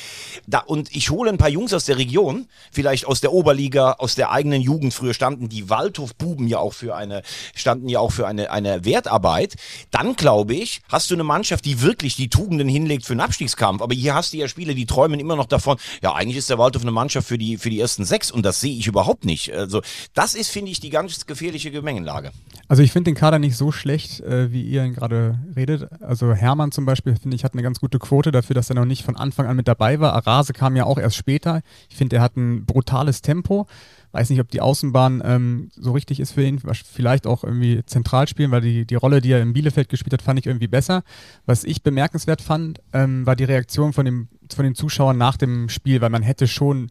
[0.47, 4.15] Da, und ich hole ein paar Jungs aus der Region, vielleicht aus der Oberliga, aus
[4.15, 4.93] der eigenen Jugend.
[4.93, 7.21] Früher standen die Waldhof-Buben ja auch für eine,
[7.55, 9.55] standen ja auch für eine, eine Wertarbeit.
[9.91, 13.81] Dann glaube ich, hast du eine Mannschaft, die wirklich die Tugenden hinlegt für einen Abstiegskampf.
[13.81, 16.57] Aber hier hast du ja Spiele, die träumen immer noch davon, ja, eigentlich ist der
[16.57, 19.53] Waldhof eine Mannschaft für die, für die ersten sechs und das sehe ich überhaupt nicht.
[19.53, 19.81] Also,
[20.13, 22.31] das ist, finde ich, die ganz gefährliche Gemengenlage.
[22.69, 25.89] Also ich finde den Kader nicht so schlecht, äh, wie ihr ihn gerade redet.
[26.03, 28.85] Also Hermann zum Beispiel, finde ich, hat eine ganz gute Quote dafür, dass er noch
[28.85, 30.13] nicht von Anfang an mit dabei war.
[30.13, 31.61] Arase kam ja auch erst später.
[31.89, 33.65] Ich finde, er hat ein brutales Tempo.
[34.11, 36.59] Weiß nicht, ob die Außenbahn ähm, so richtig ist für ihn.
[36.59, 40.21] Vielleicht auch irgendwie zentral spielen, weil die, die Rolle, die er in Bielefeld gespielt hat,
[40.21, 41.03] fand ich irgendwie besser.
[41.47, 45.69] Was ich bemerkenswert fand, ähm, war die Reaktion von, dem, von den Zuschauern nach dem
[45.69, 46.89] Spiel, weil man hätte schon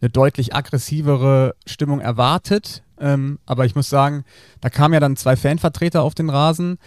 [0.00, 2.82] eine deutlich aggressivere Stimmung erwartet.
[2.98, 4.24] Ähm, aber ich muss sagen,
[4.60, 6.78] da kamen ja dann zwei Fanvertreter auf den Rasen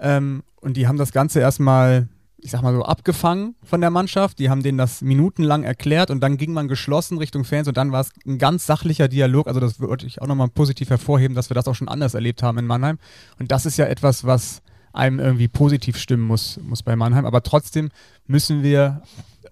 [0.00, 4.38] ähm, und die haben das Ganze erstmal, ich sag mal so, abgefangen von der Mannschaft.
[4.38, 7.92] Die haben denen das minutenlang erklärt und dann ging man geschlossen Richtung Fans und dann
[7.92, 9.46] war es ein ganz sachlicher Dialog.
[9.46, 12.42] Also das würde ich auch nochmal positiv hervorheben, dass wir das auch schon anders erlebt
[12.42, 12.98] haben in Mannheim.
[13.38, 14.62] Und das ist ja etwas, was
[14.92, 17.26] einem irgendwie positiv stimmen muss, muss bei Mannheim.
[17.26, 17.90] Aber trotzdem
[18.26, 19.02] müssen wir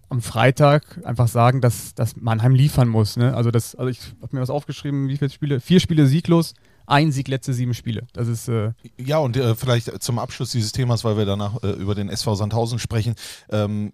[0.09, 3.17] am Freitag einfach sagen, dass, dass Mannheim liefern muss.
[3.17, 3.35] Ne?
[3.35, 5.61] Also, das, also ich habe mir was aufgeschrieben, wie viele Spiele?
[5.61, 6.55] Vier Spiele sieglos,
[6.87, 8.07] ein Sieg letzte sieben Spiele.
[8.13, 11.71] Das ist äh, Ja, und äh, vielleicht zum Abschluss dieses Themas, weil wir danach äh,
[11.71, 13.15] über den SV Sandhausen sprechen.
[13.51, 13.93] Ähm,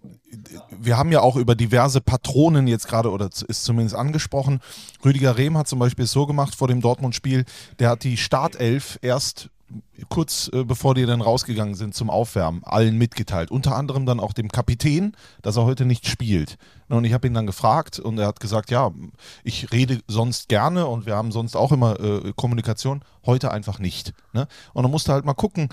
[0.69, 4.59] wir haben ja auch über diverse Patronen jetzt gerade, oder ist zumindest angesprochen.
[5.03, 7.45] Rüdiger Rehm hat zum Beispiel so gemacht vor dem Dortmund-Spiel,
[7.79, 9.49] der hat die Startelf erst
[10.09, 13.51] kurz äh, bevor die dann rausgegangen sind zum Aufwärmen, allen mitgeteilt.
[13.51, 16.57] Unter anderem dann auch dem Kapitän, dass er heute nicht spielt.
[16.89, 18.91] Und ich habe ihn dann gefragt und er hat gesagt, ja,
[19.43, 24.13] ich rede sonst gerne und wir haben sonst auch immer äh, Kommunikation, heute einfach nicht.
[24.33, 24.47] Ne?
[24.73, 25.69] Und dann musst du halt mal gucken,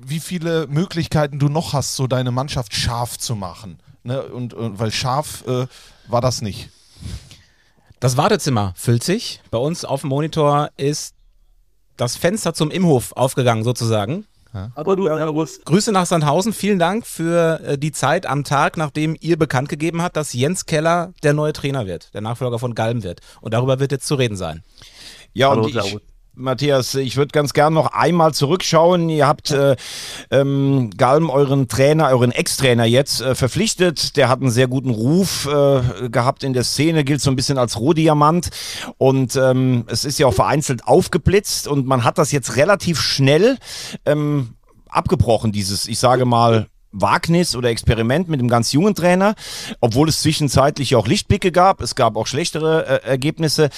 [0.00, 3.78] wie viele Möglichkeiten du noch hast, so deine Mannschaft scharf zu machen.
[4.02, 4.22] Ne?
[4.22, 5.66] Und, und weil scharf äh,
[6.08, 6.70] war das nicht.
[8.00, 9.40] Das Wartezimmer füllt sich.
[9.50, 11.14] Bei uns auf dem Monitor ist
[11.98, 14.24] das Fenster zum Imhof aufgegangen, sozusagen.
[14.74, 15.60] Aber du, Servus.
[15.64, 16.52] Grüße nach Sandhausen.
[16.52, 20.64] Vielen Dank für äh, die Zeit am Tag, nachdem ihr bekannt gegeben habt, dass Jens
[20.64, 23.20] Keller der neue Trainer wird, der Nachfolger von Galm wird.
[23.40, 24.62] Und darüber wird jetzt zu reden sein.
[25.34, 25.98] Ja, Hallo, und ich.
[26.38, 29.08] Matthias, ich würde ganz gern noch einmal zurückschauen.
[29.08, 29.74] Ihr habt äh,
[30.30, 34.16] ähm, Galm, euren Trainer, euren Ex-Trainer jetzt äh, verpflichtet.
[34.16, 37.58] Der hat einen sehr guten Ruf äh, gehabt in der Szene, gilt so ein bisschen
[37.58, 38.50] als Rohdiamant.
[38.98, 43.58] Und ähm, es ist ja auch vereinzelt aufgeblitzt und man hat das jetzt relativ schnell
[44.06, 44.54] ähm,
[44.88, 49.34] abgebrochen, dieses, ich sage mal, Wagnis oder Experiment mit dem ganz jungen Trainer,
[49.80, 51.80] obwohl es zwischenzeitlich auch Lichtblicke gab.
[51.80, 53.70] Es gab auch schlechtere äh, Ergebnisse.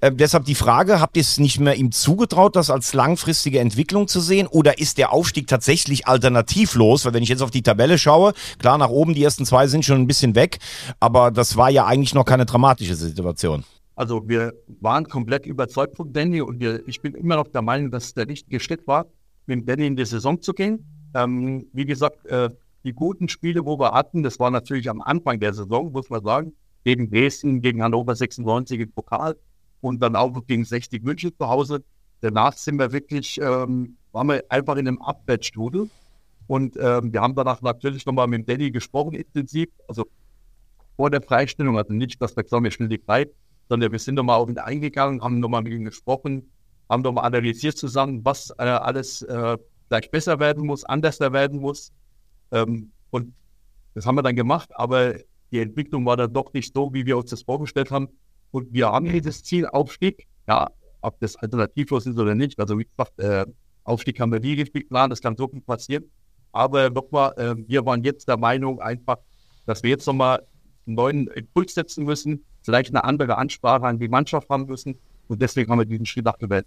[0.00, 4.08] Äh, deshalb die Frage, habt ihr es nicht mehr ihm zugetraut, das als langfristige Entwicklung
[4.08, 4.46] zu sehen?
[4.46, 7.04] Oder ist der Aufstieg tatsächlich alternativlos?
[7.04, 9.84] Weil wenn ich jetzt auf die Tabelle schaue, klar, nach oben, die ersten zwei sind
[9.84, 10.58] schon ein bisschen weg,
[11.00, 13.64] aber das war ja eigentlich noch keine dramatische Situation.
[13.94, 17.90] Also wir waren komplett überzeugt von Danny und wir, ich bin immer noch der Meinung,
[17.90, 19.06] dass der richtige Schritt war,
[19.46, 20.97] mit Danny in die Saison zu gehen.
[21.14, 22.50] Ähm, wie gesagt, äh,
[22.84, 26.22] die guten Spiele, wo wir hatten, das war natürlich am Anfang der Saison, muss man
[26.22, 26.52] sagen,
[26.84, 29.36] gegen Dresden, gegen Hannover 96 im Pokal
[29.80, 31.82] und dann auch gegen 60 München zu Hause.
[32.20, 35.90] Danach sind wir wirklich, ähm, waren wir einfach in einem Abwärtsstrudel.
[36.46, 40.06] Und ähm, wir haben danach natürlich nochmal mit Danny gesprochen, intensiv, also
[40.96, 43.26] vor der Freistellung, also nicht, dass wir gesagt haben, wir stellen die frei,
[43.68, 46.50] sondern wir sind nochmal auf ihn eingegangen, haben nochmal mit ihm gesprochen,
[46.88, 51.92] haben nochmal analysiert zusammen, was äh, alles äh, vielleicht besser werden muss, anders werden muss.
[52.52, 53.34] Ähm, und
[53.94, 55.14] das haben wir dann gemacht, aber
[55.50, 58.08] die Entwicklung war dann doch nicht so, wie wir uns das vorgestellt haben.
[58.50, 60.70] Und wir haben dieses Ziel Aufstieg, ja,
[61.00, 62.58] ob das alternativlos ist oder nicht.
[62.60, 63.46] Also wie gesagt, äh,
[63.84, 66.04] Aufstieg haben wir nie richtig geplant, das kann so viel passieren.
[66.52, 69.18] Aber nochmal, äh, wir waren jetzt der Meinung einfach,
[69.66, 70.46] dass wir jetzt nochmal
[70.86, 74.98] einen neuen Impuls setzen müssen, vielleicht eine andere Ansprache an die Mannschaft haben müssen.
[75.28, 76.66] Und deswegen haben wir diesen Schritt abgewählt.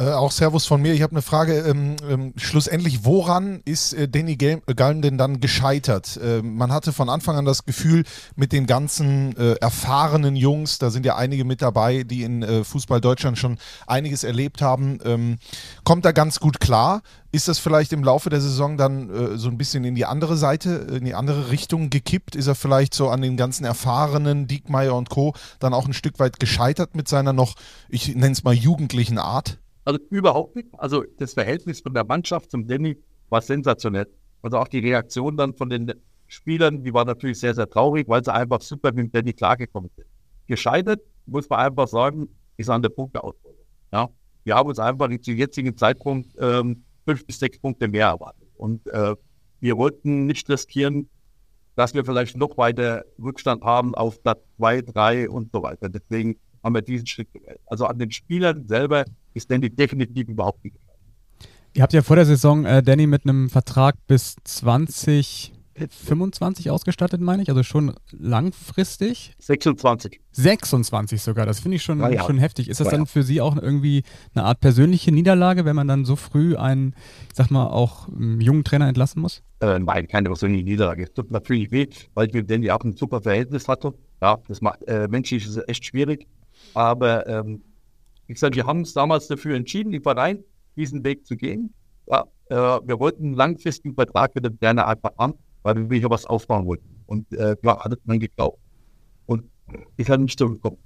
[0.00, 0.94] Äh, auch Servus von mir.
[0.94, 1.58] Ich habe eine Frage.
[1.58, 6.16] Ähm, ähm, schlussendlich, woran ist äh, Danny Gel- äh, Galm denn dann gescheitert?
[6.16, 10.88] Äh, man hatte von Anfang an das Gefühl, mit den ganzen äh, erfahrenen Jungs, da
[10.88, 15.38] sind ja einige mit dabei, die in Fußball Deutschland schon einiges erlebt haben, ähm,
[15.84, 17.02] kommt da ganz gut klar.
[17.30, 20.70] Ist das vielleicht im Laufe der Saison dann so ein bisschen in die andere Seite,
[20.70, 22.36] in die andere Richtung gekippt?
[22.36, 25.34] Ist er vielleicht so an den ganzen erfahrenen Diekmeyer und Co.
[25.58, 27.54] dann auch ein Stück weit gescheitert mit seiner noch,
[27.88, 29.58] ich nenne es mal, jugendlichen Art?
[29.84, 30.68] Also überhaupt nicht.
[30.78, 34.06] Also das Verhältnis von der Mannschaft zum Danny war sensationell.
[34.42, 35.92] Also auch die Reaktion dann von den
[36.26, 39.90] Spielern, die war natürlich sehr, sehr traurig, weil sie einfach super mit dem Danny klargekommen
[39.96, 40.06] sind.
[40.46, 43.58] Gescheitert, muss man einfach sagen, ist an der Punkteausbeute.
[43.92, 44.08] Ja?
[44.44, 48.48] Wir haben uns einfach zum jetzigen Zeitpunkt ähm, fünf bis sechs Punkte mehr erwartet.
[48.56, 49.14] Und äh,
[49.60, 51.08] wir wollten nicht riskieren,
[51.76, 55.88] dass wir vielleicht noch weiter Rückstand haben auf Platz zwei, drei und so weiter.
[55.88, 57.60] Deswegen haben wir diesen Schritt gewählt.
[57.66, 60.76] Also an den Spielern selber ist Danny definitiv überhaupt nicht.
[61.74, 67.42] Ihr habt ja vor der Saison äh, Danny mit einem Vertrag bis 2025 ausgestattet, meine
[67.42, 69.32] ich, also schon langfristig.
[69.38, 70.20] 26.
[70.32, 72.18] 26 sogar, das finde ich schon, Jahre.
[72.18, 72.68] schon heftig.
[72.68, 74.02] Ist das Drei dann für Sie auch irgendwie
[74.34, 76.94] eine Art persönliche Niederlage, wenn man dann so früh einen,
[77.30, 79.42] ich sag mal, auch ähm, jungen Trainer entlassen muss?
[79.60, 81.04] Äh, nein, keine persönliche Niederlage.
[81.04, 83.94] Es tut natürlich weh, weil ich mit Danny auch ein super Verhältnis hatte.
[84.20, 86.26] Ja, das macht äh, menschlich ist echt schwierig.
[86.74, 87.62] Aber ähm,
[88.26, 90.44] wie gesagt, wir haben uns damals dafür entschieden, die Verein
[90.76, 91.72] diesen Weg zu gehen.
[92.06, 96.10] Ja, äh, wir wollten einen langfristigen Vertrag mit dem Trainer einfach haben, weil wir hier
[96.10, 97.02] was aufbauen wollten.
[97.06, 98.58] Und äh, ja, hat dann geglaubt.
[99.26, 99.44] Und
[99.96, 100.78] ist halt nicht so gekommen.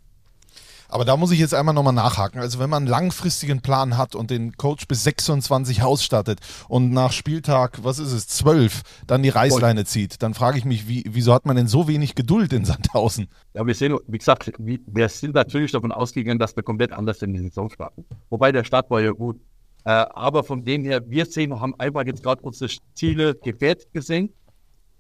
[0.88, 2.40] Aber da muss ich jetzt einmal nochmal nachhaken.
[2.40, 7.12] Also wenn man einen langfristigen Plan hat und den Coach bis 26 ausstattet und nach
[7.12, 11.33] Spieltag, was ist es, 12, dann die Reißleine zieht, dann frage ich mich, wie, wieso
[11.35, 13.29] hat man denn so wenig Geduld in Sandhausen?
[13.55, 17.33] Ja, wir sehen, wie gesagt, wir sind natürlich davon ausgegangen, dass wir komplett anders in
[17.33, 18.05] die Saison starten.
[18.31, 19.40] Wobei der Start war ja gut.
[19.85, 24.33] Äh, aber von dem her, wir sehen, haben einfach jetzt gerade unsere Ziele gefährdet gesehen.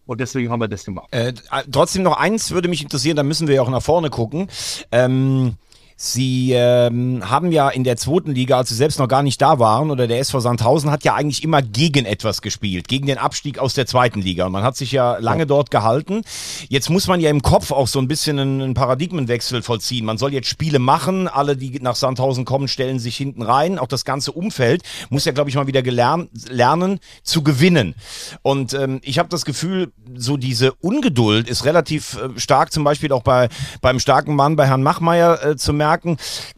[0.06, 1.08] Und deswegen haben wir das gemacht.
[1.10, 1.32] Äh,
[1.72, 4.46] trotzdem noch eins würde mich interessieren, da müssen wir ja auch nach vorne gucken.
[4.92, 5.56] Ähm,
[5.98, 9.58] Sie ähm, haben ja in der zweiten Liga, als Sie selbst noch gar nicht da
[9.58, 13.58] waren, oder der SV Sandhausen hat ja eigentlich immer gegen etwas gespielt, gegen den Abstieg
[13.58, 14.44] aus der zweiten Liga.
[14.44, 16.20] Und man hat sich ja lange dort gehalten.
[16.68, 20.04] Jetzt muss man ja im Kopf auch so ein bisschen einen, Paradigmenwechsel vollziehen.
[20.04, 23.78] Man soll jetzt Spiele machen, alle, die nach Sandhausen kommen, stellen sich hinten rein.
[23.78, 27.94] Auch das ganze Umfeld muss ja, glaube ich, mal wieder gelern lernen zu gewinnen.
[28.42, 33.12] Und ähm, ich habe das Gefühl, so diese Ungeduld ist relativ äh, stark, zum Beispiel
[33.12, 33.48] auch bei
[33.80, 35.85] beim starken Mann, bei Herrn Machmeier äh, zu merken.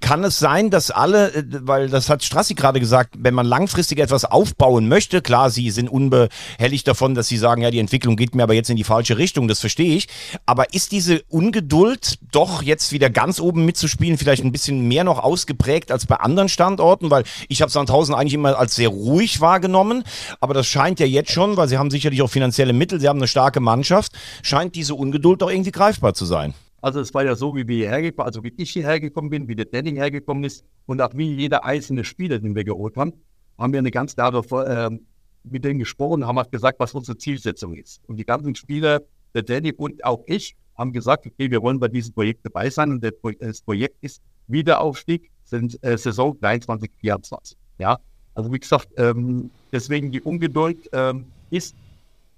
[0.00, 3.98] Kann es sein, dass alle, äh, weil das hat Strassi gerade gesagt, wenn man langfristig
[3.98, 8.34] etwas aufbauen möchte, klar, sie sind unbehelligt davon, dass sie sagen, ja, die Entwicklung geht
[8.34, 10.08] mir aber jetzt in die falsche Richtung, das verstehe ich.
[10.46, 15.18] Aber ist diese Ungeduld doch jetzt wieder ganz oben mitzuspielen, vielleicht ein bisschen mehr noch
[15.18, 17.10] ausgeprägt als bei anderen Standorten?
[17.10, 20.04] Weil ich habe Sandhausen eigentlich immer als sehr ruhig wahrgenommen,
[20.40, 23.18] aber das scheint ja jetzt schon, weil sie haben sicherlich auch finanzielle Mittel, sie haben
[23.18, 24.12] eine starke Mannschaft,
[24.42, 26.54] scheint diese Ungeduld doch irgendwie greifbar zu sein.
[26.80, 29.48] Also es war ja so, wie wir hierher gekommen, also wie ich hierher gekommen bin,
[29.48, 33.12] wie der Danny hergekommen ist und auch wie jeder einzelne Spieler, den wir geholt haben,
[33.58, 35.00] haben wir eine ganz klare, ähm,
[35.42, 38.00] mit denen gesprochen, haben auch gesagt, was unsere Zielsetzung ist.
[38.06, 39.02] Und die ganzen Spieler,
[39.34, 42.92] der Danny und auch ich, haben gesagt, okay, wir wollen bei diesem Projekt dabei sein
[42.92, 47.58] und das Projekt ist Wiederaufstieg, sind äh, Saison 23, 24.
[47.78, 47.98] Ja,
[48.34, 51.74] also wie gesagt, ähm, deswegen die Ungeduld ähm, ist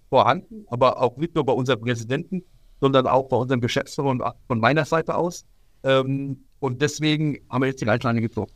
[0.09, 2.43] vorhanden, aber auch nicht nur bei unserem Präsidenten,
[2.81, 5.45] sondern auch bei unserem Geschäftsführer und von meiner Seite aus.
[5.85, 8.53] Ähm, und deswegen haben wir jetzt die Reißleine gezogen.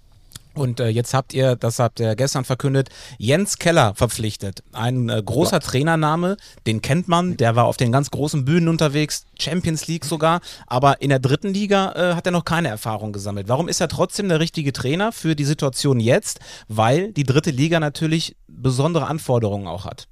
[0.54, 4.62] Und äh, jetzt habt ihr, das habt ihr gestern verkündet, Jens Keller verpflichtet.
[4.72, 9.26] Ein äh, großer Trainername, den kennt man, der war auf den ganz großen Bühnen unterwegs,
[9.38, 13.48] Champions League sogar, aber in der dritten Liga äh, hat er noch keine Erfahrung gesammelt.
[13.48, 16.38] Warum ist er trotzdem der richtige Trainer für die Situation jetzt?
[16.68, 20.06] Weil die dritte Liga natürlich besondere Anforderungen auch hat.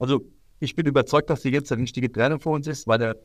[0.00, 0.22] Also
[0.58, 3.16] ich bin überzeugt, dass sie jetzt der richtige Trainer für uns ist, weil der,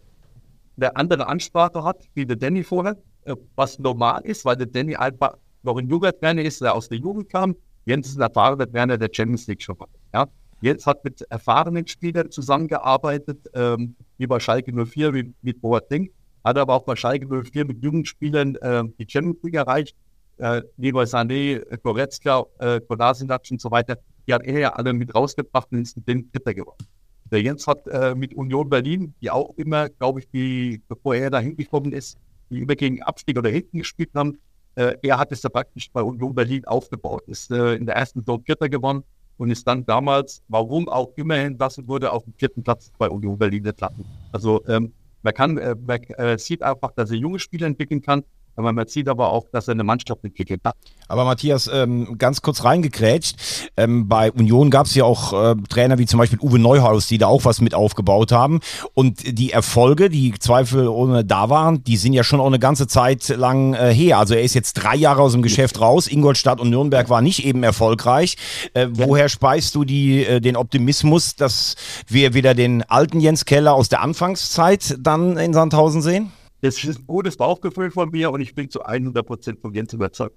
[0.76, 4.96] der andere Ansprache hat, wie der Danny vorher, äh, was normal ist, weil der Danny
[4.96, 7.56] einfach noch ein junger ist, der aus der Jugend kam.
[7.86, 9.80] Jens ist ein erfahrener Trainer der Champions League schon.
[9.80, 10.28] war, Ja?
[10.62, 16.12] Jens hat mit erfahrenen Spielern zusammengearbeitet, ähm, wie bei Schalke 04, wie mit Boateng,
[16.44, 19.96] hat aber auch bei Schalke 04 mit jungen Spielern ähm, die Champions League erreicht.
[20.38, 24.94] Äh, Leroy Sané, äh, Goretzka, äh, Kolasinac und so weiter, die hat er ja alle
[24.94, 26.86] mit rausgebracht und ist den Dritter geworden.
[27.32, 31.30] Der Jens hat äh, mit Union Berlin, die auch immer, glaube ich, die, bevor er
[31.30, 32.18] da hingekommen ist,
[32.50, 34.38] die immer gegen Abstieg oder hinten gespielt haben,
[34.76, 38.20] äh, er hat es da praktisch bei Union Berlin aufgebaut, ist äh, in der ersten
[38.20, 39.04] Saison Vierter geworden
[39.38, 43.38] und ist dann damals, warum auch immer entlassen wurde, auf dem vierten Platz bei Union
[43.38, 44.06] Berlin entlassen.
[44.34, 48.24] Also ähm, man kann, äh, man äh, sieht einfach, dass er junge Spieler entwickeln kann,
[48.56, 50.76] aber man sieht aber auch, dass er eine Mannschaft entwickelt hat.
[51.08, 53.72] Aber Matthias, ähm, ganz kurz reingekrätscht.
[53.78, 57.18] Ähm, bei Union gab es ja auch äh, Trainer wie zum Beispiel Uwe Neuhaus, die
[57.18, 58.60] da auch was mit aufgebaut haben.
[58.94, 63.28] Und die Erfolge, die zweifelsohne da waren, die sind ja schon auch eine ganze Zeit
[63.30, 64.20] lang äh, her.
[64.20, 66.08] Also er ist jetzt drei Jahre aus dem Geschäft raus.
[66.08, 68.38] Ingolstadt und Nürnberg war nicht eben erfolgreich.
[68.74, 71.76] Äh, woher speist du die, äh, den Optimismus, dass
[72.08, 76.32] wir wieder den alten Jens Keller aus der Anfangszeit dann in Sandhausen sehen?
[76.62, 80.36] Das ist ein gutes Bauchgefühl von mir und ich bin zu 100% von Jens überzeugt.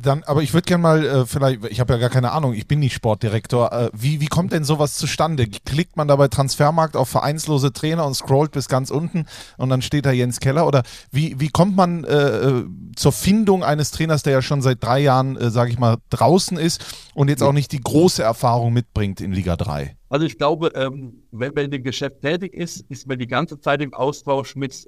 [0.00, 2.68] Dann, aber ich würde gerne mal, äh, vielleicht, ich habe ja gar keine Ahnung, ich
[2.68, 3.72] bin nicht Sportdirektor.
[3.72, 5.48] Äh, wie, wie kommt denn sowas zustande?
[5.48, 9.82] Klickt man da bei Transfermarkt auf vereinslose Trainer und scrollt bis ganz unten und dann
[9.82, 10.68] steht da Jens Keller?
[10.68, 14.80] Oder wie, wie kommt man äh, äh zur Findung eines Trainers, der ja schon seit
[14.80, 18.72] drei Jahren, äh, sage ich mal, draußen ist und jetzt auch nicht die große Erfahrung
[18.72, 19.96] mitbringt in Liga 3?
[20.08, 23.58] Also ich glaube, ähm, wenn man in dem Geschäft tätig ist, ist man die ganze
[23.58, 24.86] Zeit im Austausch mit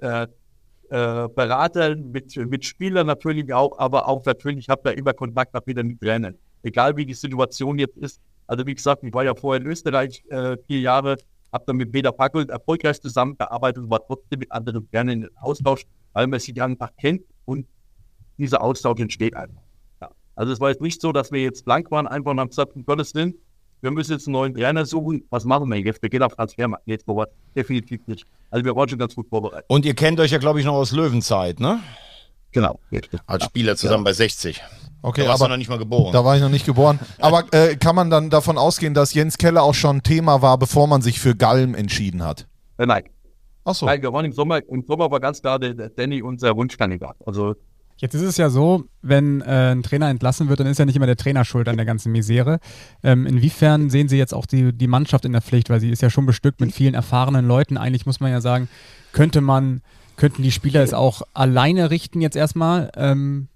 [0.90, 5.77] äh, Beratern, mit, mit Spielern natürlich auch, aber auch natürlich habe da immer Kontakt mit
[5.77, 6.35] den Trainern.
[6.62, 8.20] Egal wie die Situation jetzt ist.
[8.46, 11.16] Also wie gesagt, ich war ja vorher in Österreich äh, vier Jahre,
[11.53, 15.85] habe dann mit Peter Packel erfolgreich zusammengearbeitet und war trotzdem mit anderen Trainern in Austausch,
[16.12, 17.66] weil man sich einfach kennt und
[18.38, 19.62] dieser Austausch entsteht einfach.
[20.01, 20.11] Ja.
[20.35, 22.77] Also es war jetzt nicht so, dass wir jetzt blank waren, einfach und haben gesagt,
[22.77, 23.35] um Gottes Willen,
[23.87, 25.22] wir müssen jetzt einen neuen Trainer suchen.
[25.31, 26.03] Was machen wir jetzt?
[26.03, 26.83] Wir gehen auf Transfermarkt.
[26.87, 28.27] Jetzt vor definitiv nicht.
[28.51, 29.64] Also wir waren schon ganz gut vorbereitet.
[29.68, 31.79] Und ihr kennt euch ja, glaube ich, noch aus Löwenzeit, ne?
[32.51, 32.81] Genau.
[33.27, 34.11] Als Spieler zusammen ja.
[34.11, 34.61] bei 60.
[35.03, 36.12] Okay, da warst aber du noch nicht mal geboren.
[36.12, 36.99] Da war ich noch nicht geboren.
[37.20, 40.88] Aber äh, kann man dann davon ausgehen, dass Jens Keller auch schon Thema war, bevor
[40.88, 42.49] man sich für Galm entschieden hat?
[42.79, 43.05] Äh, nein.
[43.64, 43.87] Ach so.
[43.87, 47.16] Nein, wir waren im Sommer, im Sommer war ganz klar der, der Danny unser Wunschkandidat.
[47.25, 47.55] Also
[47.99, 50.97] Jetzt ist es ja so, wenn äh, ein Trainer entlassen wird, dann ist ja nicht
[50.97, 52.59] immer der Trainer schuld an der ganzen Misere.
[53.03, 55.71] Ähm, inwiefern sehen Sie jetzt auch die, die Mannschaft in der Pflicht?
[55.71, 57.79] Weil sie ist ja schon bestückt mit vielen erfahrenen Leuten.
[57.79, 58.69] Eigentlich muss man ja sagen,
[59.13, 59.81] könnte man,
[60.17, 62.91] könnten die Spieler es auch alleine richten jetzt erstmal.
[62.97, 63.49] Ähm,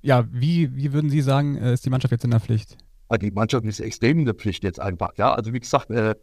[0.00, 2.78] ja, wie, wie würden Sie sagen, äh, ist die Mannschaft jetzt in der Pflicht?
[3.20, 5.10] Die Mannschaft ist extrem in der Pflicht jetzt einfach.
[5.18, 6.14] Ja, also wie gesagt, äh,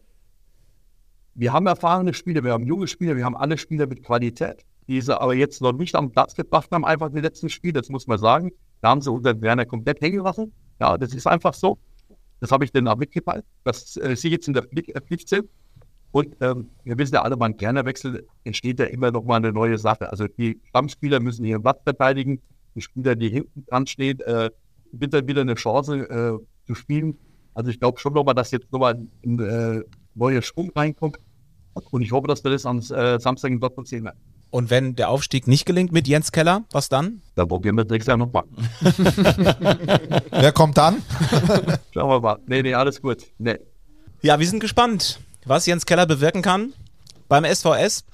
[1.36, 5.02] wir haben erfahrene Spieler, wir haben junge Spieler, wir haben alle Spieler mit Qualität die
[5.02, 8.08] sie aber jetzt noch nicht am Platz gebracht haben, einfach die letzten Spiele, das muss
[8.08, 8.52] man sagen.
[8.82, 10.54] Da haben sie unseren Werner komplett hängen lassen.
[10.80, 11.78] Ja, das ist einfach so.
[12.40, 15.50] Das habe ich denen auch mitgeteilt, dass äh, sie jetzt in der Pflicht, äh, sind.
[16.12, 19.78] Und ähm, wir wissen ja alle, beim Kernerwechsel entsteht ja immer noch mal eine neue
[19.78, 20.10] Sache.
[20.10, 22.42] Also die Stammspieler müssen ihren Platz verteidigen.
[22.76, 24.50] Die Spieler, die hinten dran stehen, äh,
[24.94, 27.18] dann wieder eine Chance äh, zu spielen.
[27.54, 29.84] Also ich glaube schon nochmal, dass jetzt nochmal ein äh,
[30.16, 31.18] neuer Schwung reinkommt.
[31.92, 34.20] Und ich hoffe, dass wir das am äh, Samstag in Dortmund sehen werden.
[34.50, 37.22] Und wenn der Aufstieg nicht gelingt mit Jens Keller, was dann?
[37.36, 38.44] Dann probieren wir es nächstes Jahr nochmal.
[40.32, 41.02] Wer kommt dann?
[41.94, 42.40] Schauen wir mal.
[42.48, 43.24] Nee, nee, alles gut.
[43.38, 43.58] Nee.
[44.22, 46.74] Ja, wir sind gespannt, was Jens Keller bewirken kann
[47.28, 48.06] beim SVS.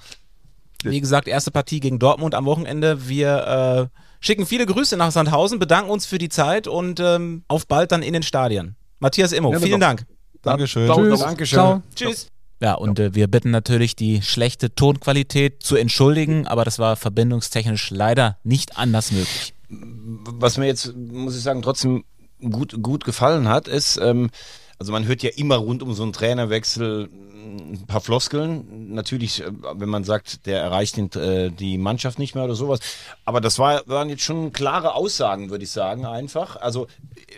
[0.82, 3.08] Wie gesagt, erste Partie gegen Dortmund am Wochenende.
[3.08, 7.66] Wir äh, schicken viele Grüße nach Sandhausen, bedanken uns für die Zeit und ähm, auf
[7.66, 8.76] bald dann in den Stadien.
[8.98, 10.04] Matthias Immo, ja, vielen Dank.
[10.42, 10.90] Dankeschön.
[10.90, 11.20] Tschüss.
[11.20, 11.56] Dankeschön.
[11.56, 11.82] Ciao.
[11.94, 12.33] Tschüss.
[12.60, 17.90] Ja, und äh, wir bitten natürlich, die schlechte Tonqualität zu entschuldigen, aber das war verbindungstechnisch
[17.90, 19.54] leider nicht anders möglich.
[19.68, 22.04] Was mir jetzt, muss ich sagen, trotzdem
[22.40, 24.30] gut, gut gefallen hat, ist, ähm,
[24.78, 27.08] also man hört ja immer rund um so einen Trainerwechsel
[27.44, 28.94] ein paar Floskeln.
[28.94, 32.80] Natürlich, äh, wenn man sagt, der erreicht den, äh, die Mannschaft nicht mehr oder sowas.
[33.24, 36.56] Aber das war, waren jetzt schon klare Aussagen, würde ich sagen, einfach.
[36.56, 36.86] Also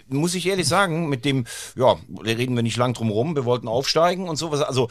[0.08, 1.46] muss ich ehrlich sagen, mit dem,
[1.76, 4.62] ja, reden wir nicht lang drum rum, wir wollten aufsteigen und sowas.
[4.62, 4.88] Also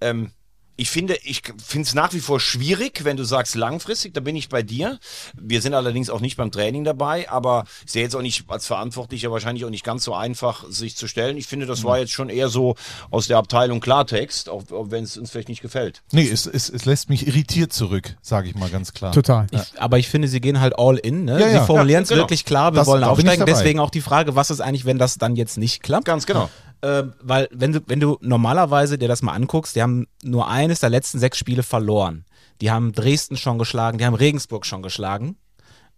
[0.00, 0.30] ähm,
[0.80, 4.34] ich finde, ich finde es nach wie vor schwierig, wenn du sagst langfristig, da bin
[4.34, 4.98] ich bei dir.
[5.38, 8.66] Wir sind allerdings auch nicht beim Training dabei, aber ist ja jetzt auch nicht als
[8.66, 11.36] Verantwortlicher wahrscheinlich auch nicht ganz so einfach, sich zu stellen.
[11.36, 12.76] Ich finde, das war jetzt schon eher so
[13.10, 16.00] aus der Abteilung Klartext, auch, auch wenn es uns vielleicht nicht gefällt.
[16.12, 19.12] Nee, es, es, es lässt mich irritiert zurück, sage ich mal ganz klar.
[19.12, 19.48] Total.
[19.50, 21.26] Ich, aber ich finde, sie gehen halt all in.
[21.26, 21.38] Ne?
[21.38, 21.60] Ja, ja.
[21.60, 22.24] Sie formulieren es ja, genau.
[22.24, 23.44] wirklich klar, wir das, wollen aufsteigen.
[23.44, 26.06] Deswegen auch die Frage, was ist eigentlich, wenn das dann jetzt nicht klappt?
[26.06, 26.48] Ganz genau.
[26.82, 30.80] Äh, weil wenn du, wenn du normalerweise dir das mal anguckst, die haben nur eines
[30.80, 32.24] der letzten sechs Spiele verloren.
[32.60, 35.36] Die haben Dresden schon geschlagen, die haben Regensburg schon geschlagen.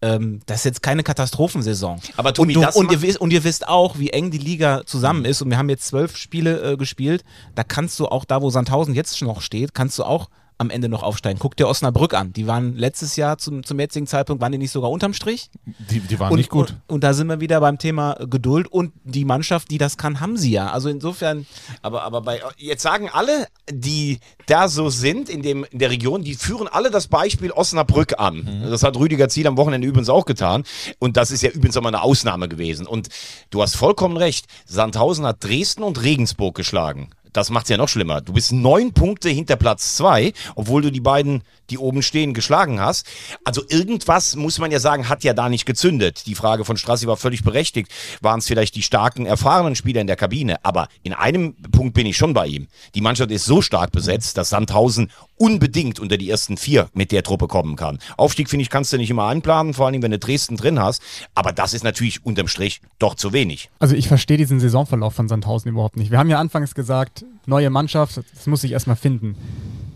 [0.01, 2.01] Ähm, das ist jetzt keine Katastrophensaison.
[2.17, 5.25] Aber Tobi, und, du, und, ihr, und, ihr, wisst auch, wie eng die Liga zusammen
[5.25, 5.43] ist.
[5.43, 7.23] Und wir haben jetzt zwölf Spiele äh, gespielt.
[7.55, 10.89] Da kannst du auch da, wo Sandhausen jetzt noch steht, kannst du auch am Ende
[10.89, 11.39] noch aufsteigen.
[11.39, 12.33] Guck dir Osnabrück an.
[12.33, 15.51] Die waren letztes Jahr zum, zum jetzigen Zeitpunkt, waren die nicht sogar unterm Strich?
[15.91, 16.71] Die, die waren und, nicht gut.
[16.87, 20.21] Und, und, da sind wir wieder beim Thema Geduld und die Mannschaft, die das kann,
[20.21, 20.71] haben sie ja.
[20.71, 21.47] Also insofern.
[21.83, 26.23] Aber, aber bei, jetzt sagen alle, die da so sind in, dem, in der Region,
[26.23, 28.37] die führen alle das Beispiel Osnabrück an.
[28.37, 28.71] Mhm.
[28.71, 30.65] Das hat Rüdiger Ziel am Wochenende übrigens auch getan.
[30.99, 32.87] Und das ist ja übrigens auch mal eine Ausnahme gewesen.
[32.87, 33.09] Und
[33.51, 34.47] du hast vollkommen recht.
[34.67, 38.21] Sandhausen hat Dresden und Regensburg geschlagen das macht es ja noch schlimmer.
[38.21, 42.81] Du bist neun Punkte hinter Platz zwei, obwohl du die beiden, die oben stehen, geschlagen
[42.81, 43.07] hast.
[43.45, 46.27] Also irgendwas, muss man ja sagen, hat ja da nicht gezündet.
[46.27, 47.91] Die Frage von Strassi war völlig berechtigt.
[48.21, 50.65] Waren es vielleicht die starken, erfahrenen Spieler in der Kabine?
[50.65, 52.69] Aber in einem Punkt bin ich schon bei ihm.
[52.95, 55.11] Die Mannschaft ist so stark besetzt, dass Sandhausen
[55.43, 57.99] unbedingt unter die ersten vier mit der Truppe kommen kann.
[58.17, 61.03] Aufstieg, finde ich, kannst du nicht immer einplanen, vor allem wenn du Dresden drin hast.
[61.35, 63.69] Aber das ist natürlich unterm Strich doch zu wenig.
[63.81, 66.13] Also ich verstehe diesen Saisonverlauf von Sandhausen überhaupt nicht.
[66.13, 69.35] Wir haben ja anfangs gesagt, neue Mannschaft, das muss sich erstmal finden.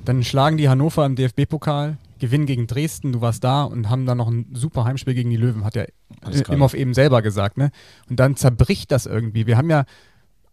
[0.05, 1.97] Dann schlagen die Hannover im DFB-Pokal.
[2.19, 5.37] gewinnen gegen Dresden, du warst da und haben dann noch ein super Heimspiel gegen die
[5.37, 5.85] Löwen, hat ja.
[6.51, 7.71] Imhoff eben selber gesagt, ne?
[8.09, 9.47] Und dann zerbricht das irgendwie.
[9.47, 9.85] Wir haben ja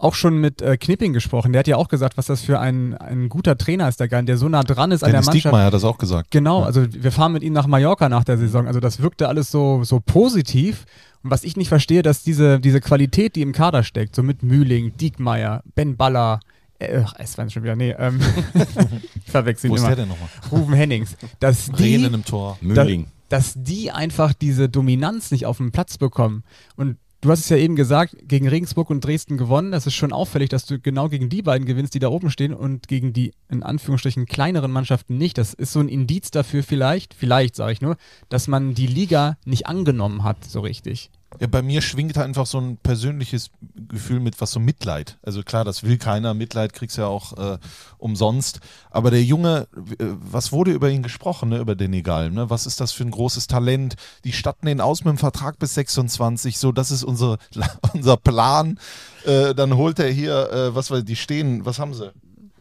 [0.04, 2.94] auch schon mit äh, Knipping gesprochen, der hat ja auch gesagt, was das für ein,
[2.96, 5.46] ein guter Trainer ist, der Gein, der so nah dran ist an Dennis der Mannschaft.
[5.46, 6.30] Diekmeyer hat das auch gesagt.
[6.32, 8.68] Genau, also wir fahren mit ihm nach Mallorca nach der Saison.
[8.68, 10.86] Also das wirkte alles so, so positiv.
[11.24, 14.44] Und was ich nicht verstehe, dass diese, diese Qualität, die im Kader steckt, so mit
[14.44, 16.42] Mühling, Diekmeyer, Ben Baller,
[16.80, 18.20] äh, ach, es waren schon wieder, nee, ähm,
[19.26, 19.96] ich verwechsel Wo ihn ist immer.
[19.96, 20.30] der denn nochmal?
[20.52, 21.16] Ruben Hennings.
[21.40, 22.58] Dass die, Rehnen im Tor.
[22.60, 23.08] Mühling.
[23.30, 26.44] dass die einfach diese Dominanz nicht auf den Platz bekommen.
[26.76, 29.72] Und du hast es ja eben gesagt, gegen Regensburg und Dresden gewonnen.
[29.72, 32.54] Das ist schon auffällig, dass du genau gegen die beiden gewinnst, die da oben stehen
[32.54, 35.38] und gegen die in Anführungsstrichen kleineren Mannschaften nicht.
[35.38, 37.96] Das ist so ein Indiz dafür vielleicht, vielleicht sage ich nur,
[38.30, 41.10] dass man die Liga nicht angenommen hat so richtig.
[41.40, 45.18] Ja, bei mir schwingt einfach so ein persönliches Gefühl mit, was so Mitleid.
[45.24, 46.34] Also klar, das will keiner.
[46.34, 47.58] Mitleid kriegst du ja auch äh,
[47.98, 48.60] umsonst.
[48.92, 49.68] Aber der Junge,
[50.00, 52.32] äh, was wurde über ihn gesprochen, ne, über den Egal?
[52.32, 52.50] Ne?
[52.50, 53.96] Was ist das für ein großes Talent?
[54.24, 56.58] Die statten ihn aus mit dem Vertrag bis 26.
[56.58, 57.38] So, das ist unser,
[57.94, 58.80] unser Plan.
[59.26, 62.12] Äh, dann holt er hier, äh, was weiß die stehen, was haben sie?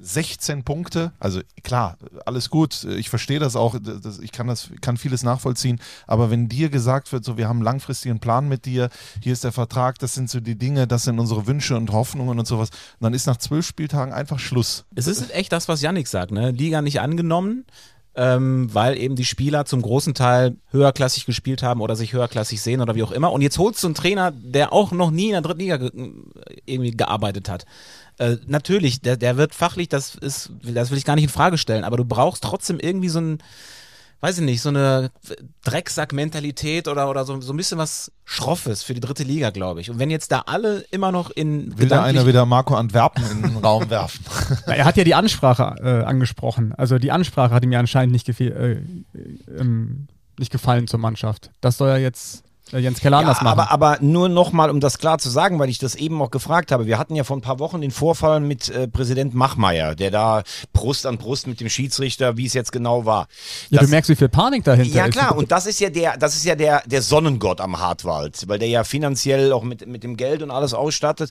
[0.03, 1.96] 16 Punkte, also klar,
[2.26, 6.48] alles gut, ich verstehe das auch, das, ich kann das, kann vieles nachvollziehen, aber wenn
[6.48, 8.90] dir gesagt wird, so wir haben einen langfristigen Plan mit dir,
[9.22, 12.38] hier ist der Vertrag, das sind so die Dinge, das sind unsere Wünsche und Hoffnungen
[12.38, 14.84] und sowas, dann ist nach zwölf Spieltagen einfach Schluss.
[14.94, 16.50] Es ist echt das, was Yannick sagt, ne?
[16.50, 17.64] Liga nicht angenommen,
[18.14, 22.80] ähm, weil eben die Spieler zum großen Teil höherklassig gespielt haben oder sich höherklassig sehen
[22.80, 23.32] oder wie auch immer.
[23.32, 25.90] Und jetzt holst du einen Trainer, der auch noch nie in der dritten Liga ge
[26.66, 27.64] irgendwie gearbeitet hat.
[28.22, 31.58] Äh, natürlich, der, der wird fachlich, das ist, das will ich gar nicht in Frage
[31.58, 33.38] stellen, aber du brauchst trotzdem irgendwie so ein,
[34.20, 35.10] weiß ich nicht, so eine
[35.64, 39.90] Drecksack-Mentalität oder, oder so, so ein bisschen was Schroffes für die dritte Liga, glaube ich.
[39.90, 43.42] Und wenn jetzt da alle immer noch in Will da einer wieder Marco Antwerpen in
[43.42, 44.24] den Raum werfen?
[44.66, 46.72] Na, er hat ja die Ansprache äh, angesprochen.
[46.74, 50.06] Also die Ansprache hat ihm ja anscheinend nicht, gefe- äh, äh, ähm,
[50.38, 51.50] nicht gefallen zur Mannschaft.
[51.60, 52.44] Das soll ja jetzt
[52.78, 53.58] Jens Keller anders Ja, machen.
[53.60, 56.72] aber, aber nur nochmal, um das klar zu sagen, weil ich das eben auch gefragt
[56.72, 56.86] habe.
[56.86, 60.42] Wir hatten ja vor ein paar Wochen den Vorfall mit äh, Präsident Machmeier, der da
[60.72, 63.28] Brust an Brust mit dem Schiedsrichter, wie es jetzt genau war.
[63.70, 65.12] ja, Das- du merkst, wie viel Panik dahinter ja ist.
[65.12, 68.58] klar, und das ist ja der, das ist ja der, der Sonnengott am Hartwald, weil
[68.58, 71.30] der ja finanziell auch mit, mit dem Geld und alles ausstattet.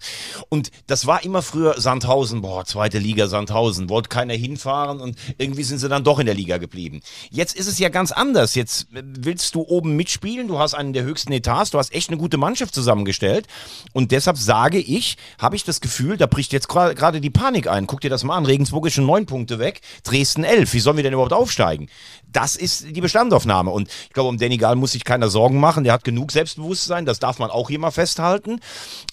[0.49, 5.63] Und das war immer früher Sandhausen, boah, zweite Liga Sandhausen, wollte keiner hinfahren und irgendwie
[5.63, 7.01] sind sie dann doch in der Liga geblieben.
[7.29, 8.55] Jetzt ist es ja ganz anders.
[8.55, 12.09] Jetzt äh, willst du oben mitspielen, du hast einen der höchsten Etats, du hast echt
[12.09, 13.47] eine gute Mannschaft zusammengestellt.
[13.93, 17.87] Und deshalb sage ich, habe ich das Gefühl, da bricht jetzt gerade die Panik ein.
[17.87, 18.45] Guck dir das mal an.
[18.45, 20.73] Regensburg ist schon neun Punkte weg, Dresden elf.
[20.73, 21.89] Wie sollen wir denn überhaupt aufsteigen?
[22.31, 23.71] Das ist die Bestandaufnahme.
[23.71, 25.83] Und ich glaube, um Danny Gahl muss sich keiner Sorgen machen.
[25.83, 27.05] Der hat genug Selbstbewusstsein.
[27.05, 28.59] Das darf man auch hier mal festhalten.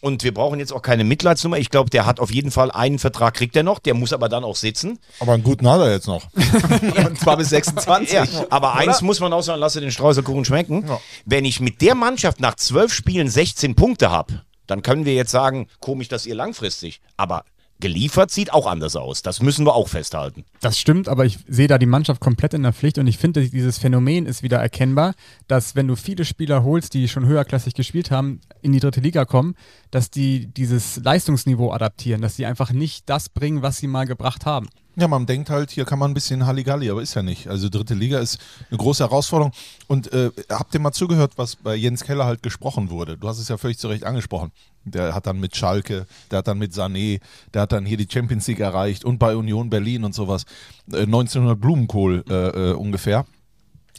[0.01, 1.59] Und wir brauchen jetzt auch keine Mitleidsnummer.
[1.59, 3.81] Ich glaube, der hat auf jeden Fall einen Vertrag, kriegt er noch.
[3.81, 4.99] Der muss aber dann auch sitzen.
[5.19, 6.29] Aber einen guten hat er jetzt noch.
[6.35, 8.12] Und zwar bis 26.
[8.12, 10.85] Ja, aber eins muss man auch sagen, lasse den Streuselkuchen schmecken.
[11.25, 12.08] Wenn ich mit der Mannschaft
[12.39, 17.01] nach zwölf Spielen 16 Punkte habe, dann können wir jetzt sagen, komisch, dass ihr langfristig.
[17.17, 17.45] Aber
[17.81, 19.23] geliefert sieht auch anders aus.
[19.23, 20.45] Das müssen wir auch festhalten.
[20.61, 23.49] Das stimmt, aber ich sehe da die Mannschaft komplett in der Pflicht und ich finde,
[23.49, 25.15] dieses Phänomen ist wieder erkennbar,
[25.47, 29.25] dass wenn du viele Spieler holst, die schon höherklassig gespielt haben, in die dritte Liga
[29.25, 29.55] kommen,
[29.91, 34.45] dass die dieses Leistungsniveau adaptieren, dass sie einfach nicht das bringen, was sie mal gebracht
[34.45, 34.69] haben.
[34.99, 37.47] Ja, man denkt halt, hier kann man ein bisschen Halligalli, aber ist ja nicht.
[37.47, 38.39] Also dritte Liga ist
[38.69, 39.53] eine große Herausforderung.
[39.87, 43.17] Und äh, habt ihr mal zugehört, was bei Jens Keller halt gesprochen wurde?
[43.17, 44.51] Du hast es ja völlig zu Recht angesprochen.
[44.83, 47.21] Der hat dann mit Schalke, der hat dann mit Sané,
[47.55, 50.47] der hat dann hier die Champions League erreicht und bei Union Berlin und sowas.
[50.93, 53.25] Äh, 1900 Blumenkohl äh, äh, ungefähr.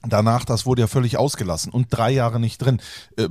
[0.04, 2.82] Danach, das wurde ja völlig ausgelassen und drei Jahre nicht drin.
[3.16, 3.30] Äh,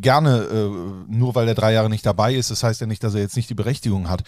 [0.00, 3.14] gerne, äh, nur weil er drei Jahre nicht dabei ist, das heißt ja nicht, dass
[3.14, 4.24] er jetzt nicht die Berechtigung hat.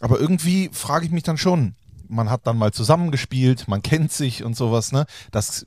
[0.00, 1.74] Aber irgendwie frage ich mich dann schon,
[2.10, 5.06] man hat dann mal zusammengespielt, man kennt sich und sowas, ne?
[5.30, 5.66] Das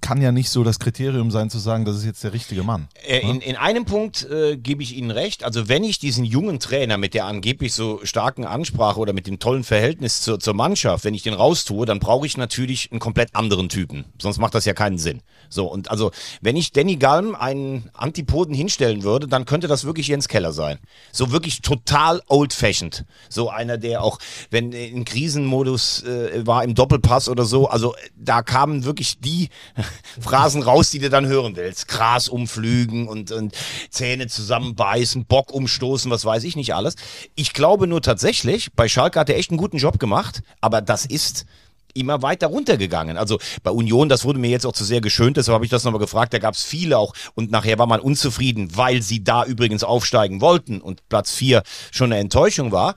[0.00, 2.88] kann ja nicht so das Kriterium sein, zu sagen, das ist jetzt der richtige Mann.
[3.06, 5.44] Äh, in, in einem Punkt äh, gebe ich Ihnen recht.
[5.44, 9.38] Also wenn ich diesen jungen Trainer mit der angeblich so starken Ansprache oder mit dem
[9.38, 13.34] tollen Verhältnis zur, zur Mannschaft, wenn ich den raustue, dann brauche ich natürlich einen komplett
[13.34, 14.04] anderen Typen.
[14.20, 15.22] Sonst macht das ja keinen Sinn.
[15.48, 16.10] So, und also
[16.40, 20.78] wenn ich Danny Galm einen Antipoden hinstellen würde, dann könnte das wirklich Jens Keller sein.
[21.12, 23.04] So wirklich total old-fashioned.
[23.28, 24.18] So einer, der auch,
[24.50, 29.48] wenn in Krisenmodus äh, war im Doppelpass oder so, also äh, da kamen wirklich die
[30.20, 31.88] Phrasen raus, die du dann hören willst.
[31.88, 33.54] Gras umflügen und, und
[33.90, 36.96] Zähne zusammenbeißen, Bock umstoßen, was weiß ich nicht alles.
[37.34, 41.06] Ich glaube nur tatsächlich, bei Schalke hat er echt einen guten Job gemacht, aber das
[41.06, 41.46] ist
[41.94, 43.16] immer weiter runtergegangen.
[43.16, 45.84] Also bei Union, das wurde mir jetzt auch zu sehr geschönt, deshalb habe ich das
[45.84, 49.44] nochmal gefragt, da gab es viele auch und nachher war man unzufrieden, weil sie da
[49.44, 52.94] übrigens aufsteigen wollten und Platz 4 schon eine Enttäuschung war.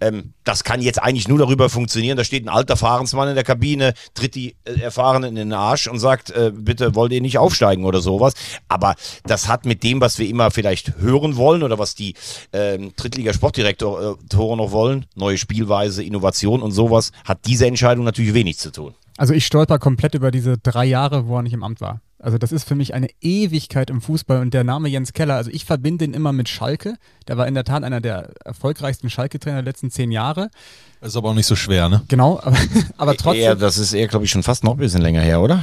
[0.00, 3.44] Ähm, das kann jetzt eigentlich nur darüber funktionieren, da steht ein alter Fahrensmann in der
[3.44, 7.38] Kabine, tritt die äh, Erfahrenen in den Arsch und sagt, äh, bitte wollt ihr nicht
[7.38, 8.34] aufsteigen oder sowas.
[8.68, 8.94] Aber
[9.24, 12.14] das hat mit dem, was wir immer vielleicht hören wollen oder was die
[12.52, 18.70] ähm, Drittliga-Sportdirektoren noch wollen, neue Spielweise, Innovation und sowas, hat diese Entscheidung natürlich wenig zu
[18.70, 18.94] tun.
[19.16, 22.00] Also ich stolper komplett über diese drei Jahre, wo er nicht im Amt war.
[22.18, 25.50] Also das ist für mich eine Ewigkeit im Fußball und der Name Jens Keller, also
[25.50, 26.96] ich verbinde ihn immer mit Schalke.
[27.28, 30.50] Der war in der Tat einer der erfolgreichsten Schalke-Trainer der letzten zehn Jahre.
[31.02, 32.02] Ist aber auch nicht so schwer, ne?
[32.08, 32.56] Genau, aber,
[32.96, 33.42] aber trotzdem.
[33.42, 35.62] Eher, das ist eher, glaube ich, schon fast noch ein bisschen länger her, oder?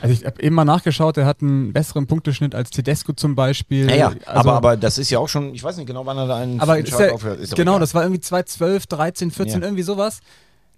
[0.00, 3.88] Also ich habe eben mal nachgeschaut, der hat einen besseren Punkteschnitt als Tedesco zum Beispiel.
[3.88, 4.06] Ja, ja.
[4.08, 6.36] Also, aber, aber das ist ja auch schon, ich weiß nicht genau, wann er da
[6.38, 7.38] einen aber ist Schalke ja, aufhört.
[7.40, 9.66] Ist genau, das war irgendwie 2012, 13, 14, Ja.
[9.66, 10.20] irgendwie sowas.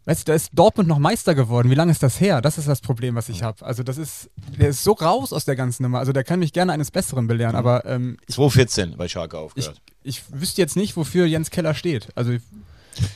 [0.06, 1.70] Weißt du, da ist Dortmund noch Meister geworden.
[1.70, 2.42] Wie lange ist das her?
[2.42, 3.64] Das ist das Problem, was ich habe.
[3.64, 4.28] Also das ist,
[4.58, 5.98] der ist so raus aus der ganzen Nummer.
[5.98, 9.42] Also der kann mich gerne eines Besseren belehren, aber ähm, ich, 2014 bei Schalke ich,
[9.42, 9.80] aufgehört.
[10.02, 12.08] ich wüsste jetzt nicht, wofür Jens Keller steht.
[12.16, 12.36] Also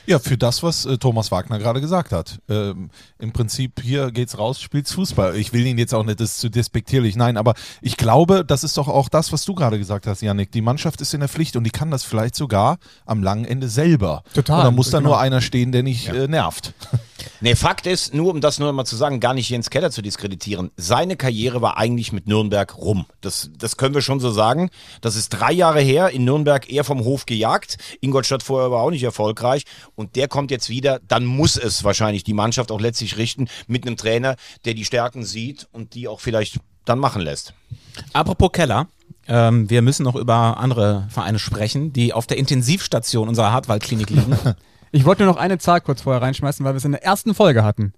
[0.06, 2.40] Ja, für das, was äh, Thomas Wagner gerade gesagt hat.
[2.48, 5.36] Ähm, Im Prinzip, hier geht's raus, spielt's Fußball.
[5.36, 8.64] Ich will ihn jetzt auch nicht, das ist zu despektierlich, nein, aber ich glaube, das
[8.64, 10.52] ist doch auch das, was du gerade gesagt hast, Yannick.
[10.52, 13.68] Die Mannschaft ist in der Pflicht und die kann das vielleicht sogar am langen Ende
[13.68, 14.22] selber.
[14.34, 15.10] Total, Und da muss da genau.
[15.10, 16.74] nur einer stehen, der nicht äh, nervt.
[17.40, 20.02] Nee, Fakt ist, nur um das nur mal zu sagen, gar nicht Jens Keller zu
[20.02, 20.70] diskreditieren.
[20.76, 23.06] Seine Karriere war eigentlich mit Nürnberg rum.
[23.20, 24.70] Das, das können wir schon so sagen.
[25.00, 27.78] Das ist drei Jahre her, in Nürnberg eher vom Hof gejagt.
[28.00, 29.64] Ingolstadt vorher war auch nicht erfolgreich.
[29.94, 31.00] Und der kommt jetzt wieder.
[31.06, 35.24] Dann muss es wahrscheinlich die Mannschaft auch letztlich richten mit einem Trainer, der die Stärken
[35.24, 37.54] sieht und die auch vielleicht dann machen lässt.
[38.12, 38.86] Apropos Keller,
[39.26, 44.36] ähm, wir müssen noch über andere Vereine sprechen, die auf der Intensivstation unserer Hartwaldklinik liegen.
[44.92, 47.34] ich wollte nur noch eine Zahl kurz vorher reinschmeißen, weil wir es in der ersten
[47.34, 47.92] Folge hatten.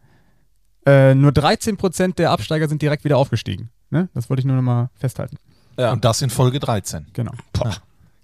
[0.87, 3.71] Äh, nur 13% der Absteiger sind direkt wieder aufgestiegen.
[3.91, 4.09] Ne?
[4.15, 5.37] Das wollte ich nur noch mal festhalten.
[5.79, 5.93] Ja.
[5.93, 7.33] Und das in Folge 13, Genau.
[7.53, 7.77] Boah,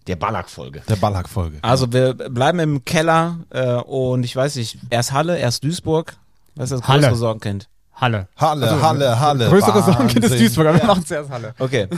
[0.07, 0.82] der Ballack-Folge.
[0.88, 1.59] der Ballack-Folge.
[1.62, 6.16] Also wir bleiben im Keller äh, und ich weiß nicht, erst Halle, erst Duisburg.
[6.54, 7.00] Was ist das Halle.
[7.02, 7.68] größere Sorgenkind?
[7.94, 8.28] Halle.
[8.36, 9.48] Halle, Halle, Halle.
[9.48, 10.38] Größere Sorgenkind ist.
[10.38, 11.54] Duisburg, aber wir machen zuerst Halle.
[11.59, 11.88] Okay.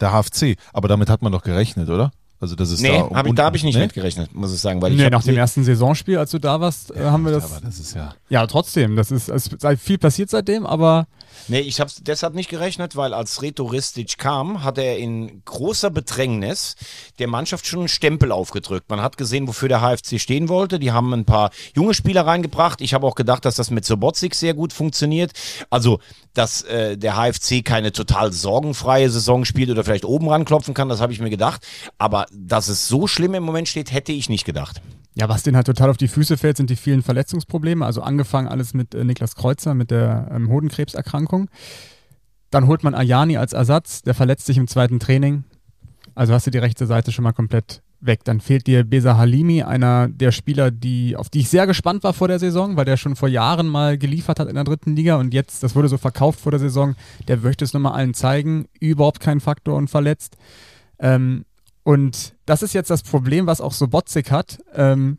[0.00, 0.56] Der HFC.
[0.72, 2.10] Aber damit hat man doch gerechnet, oder?
[2.40, 3.82] Also das ist Nee, da, um hab ich, da habe ich nicht nee?
[3.82, 4.80] mitgerechnet, muss ich sagen.
[4.80, 7.32] Weil ich Nee, hab- nach dem ersten Saisonspiel, als du da warst, äh, haben wir
[7.32, 7.44] das.
[7.52, 8.14] Aber das ist ja.
[8.30, 8.96] Ja, trotzdem.
[8.96, 11.06] Das ist, es ist viel passiert seitdem, aber
[11.48, 15.90] Nee, ich habe deshalb nicht gerechnet, weil als Reto Ristic kam, hat er in großer
[15.90, 16.76] Bedrängnis
[17.18, 18.88] der Mannschaft schon einen Stempel aufgedrückt.
[18.88, 20.78] Man hat gesehen, wofür der HFC stehen wollte.
[20.78, 22.80] Die haben ein paar junge Spieler reingebracht.
[22.80, 25.32] Ich habe auch gedacht, dass das mit Sobotzig sehr gut funktioniert.
[25.70, 26.00] Also,
[26.34, 31.00] dass äh, der HFC keine total sorgenfreie Saison spielt oder vielleicht oben ranklopfen kann, das
[31.00, 31.66] habe ich mir gedacht.
[31.98, 34.80] Aber dass es so schlimm im Moment steht, hätte ich nicht gedacht.
[35.14, 37.84] Ja, was denen halt total auf die Füße fällt, sind die vielen Verletzungsprobleme.
[37.84, 41.50] Also angefangen alles mit äh, Niklas Kreuzer, mit der ähm, Hodenkrebserkrankung.
[42.50, 45.44] Dann holt man Ayani als Ersatz, der verletzt sich im zweiten Training.
[46.14, 48.24] Also hast du die rechte Seite schon mal komplett weg.
[48.24, 52.12] Dann fehlt dir Besa Halimi, einer der Spieler, die, auf die ich sehr gespannt war
[52.12, 55.16] vor der Saison, weil der schon vor Jahren mal geliefert hat in der dritten Liga
[55.16, 56.94] und jetzt, das wurde so verkauft vor der Saison,
[57.28, 60.36] der möchte es nochmal allen zeigen, überhaupt kein Faktor und verletzt.
[60.98, 61.44] Ähm,
[61.82, 64.58] und das ist jetzt das Problem, was auch Sobotzig hat.
[64.74, 65.18] Ähm,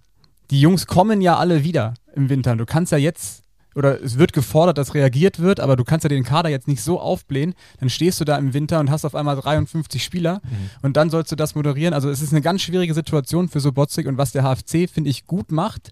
[0.52, 2.56] die Jungs kommen ja alle wieder im Winter.
[2.56, 3.41] Du kannst ja jetzt,
[3.76, 6.82] oder es wird gefordert, dass reagiert wird, aber du kannst ja den Kader jetzt nicht
[6.82, 7.54] so aufblähen.
[7.80, 10.42] Dann stehst du da im Winter und hast auf einmal 53 Spieler
[10.82, 11.94] und dann sollst du das moderieren.
[11.94, 15.26] Also es ist eine ganz schwierige Situation für Sobotzig und was der HFC, finde ich,
[15.26, 15.92] gut macht,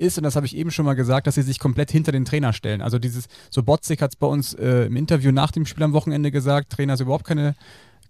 [0.00, 2.24] ist, und das habe ich eben schon mal gesagt, dass sie sich komplett hinter den
[2.24, 2.80] Trainer stellen.
[2.80, 6.30] Also dieses, Sobotzig hat es bei uns äh, im Interview nach dem Spiel am Wochenende
[6.30, 7.54] gesagt, Trainer ist überhaupt keine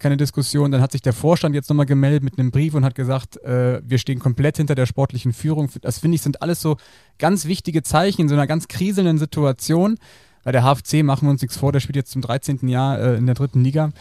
[0.01, 0.72] keine Diskussion.
[0.72, 3.80] Dann hat sich der Vorstand jetzt nochmal gemeldet mit einem Brief und hat gesagt, äh,
[3.84, 5.70] wir stehen komplett hinter der sportlichen Führung.
[5.82, 6.76] Das finde ich sind alles so
[7.18, 9.96] ganz wichtige Zeichen in so einer ganz kriselnden Situation.
[10.43, 12.68] Bei der HFC machen wir uns nichts vor, der spielt jetzt zum 13.
[12.68, 13.93] Jahr äh, in der dritten Liga.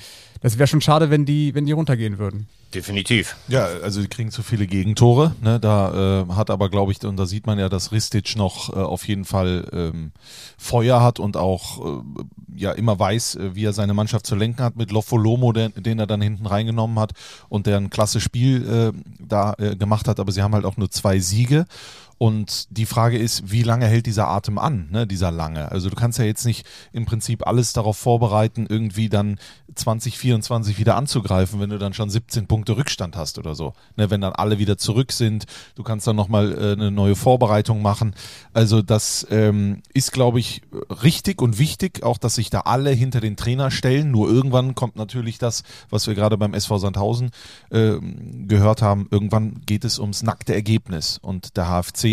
[0.42, 2.48] Das wäre schon schade, wenn die, wenn die runtergehen würden.
[2.74, 3.36] Definitiv.
[3.48, 5.36] Ja, also die kriegen zu viele Gegentore.
[5.42, 5.60] Ne?
[5.60, 8.76] Da äh, hat aber, glaube ich, und da sieht man ja, dass Ristic noch äh,
[8.76, 10.12] auf jeden Fall ähm,
[10.56, 12.02] Feuer hat und auch äh,
[12.56, 15.98] ja immer weiß, äh, wie er seine Mannschaft zu lenken hat mit Lofolomo, den, den
[15.98, 17.14] er dann hinten reingenommen hat
[17.50, 20.20] und der ein klasse Spiel äh, da äh, gemacht hat.
[20.20, 21.66] Aber sie haben halt auch nur zwei Siege.
[22.20, 25.72] Und die Frage ist, wie lange hält dieser Atem an, ne, dieser lange?
[25.72, 29.39] Also du kannst ja jetzt nicht im Prinzip alles darauf vorbereiten, irgendwie dann
[29.74, 33.74] 2024 wieder anzugreifen, wenn du dann schon 17 Punkte Rückstand hast oder so.
[33.95, 35.45] Ne, wenn dann alle wieder zurück sind,
[35.76, 38.13] du kannst dann nochmal äh, eine neue Vorbereitung machen.
[38.51, 40.61] Also das ähm, ist, glaube ich,
[41.01, 44.11] richtig und wichtig, auch dass sich da alle hinter den Trainer stellen.
[44.11, 47.32] Nur irgendwann kommt natürlich das, was wir gerade beim SV Sandhausen
[47.70, 47.93] äh,
[48.45, 51.17] gehört haben, irgendwann geht es ums nackte Ergebnis.
[51.17, 52.09] Und der HFC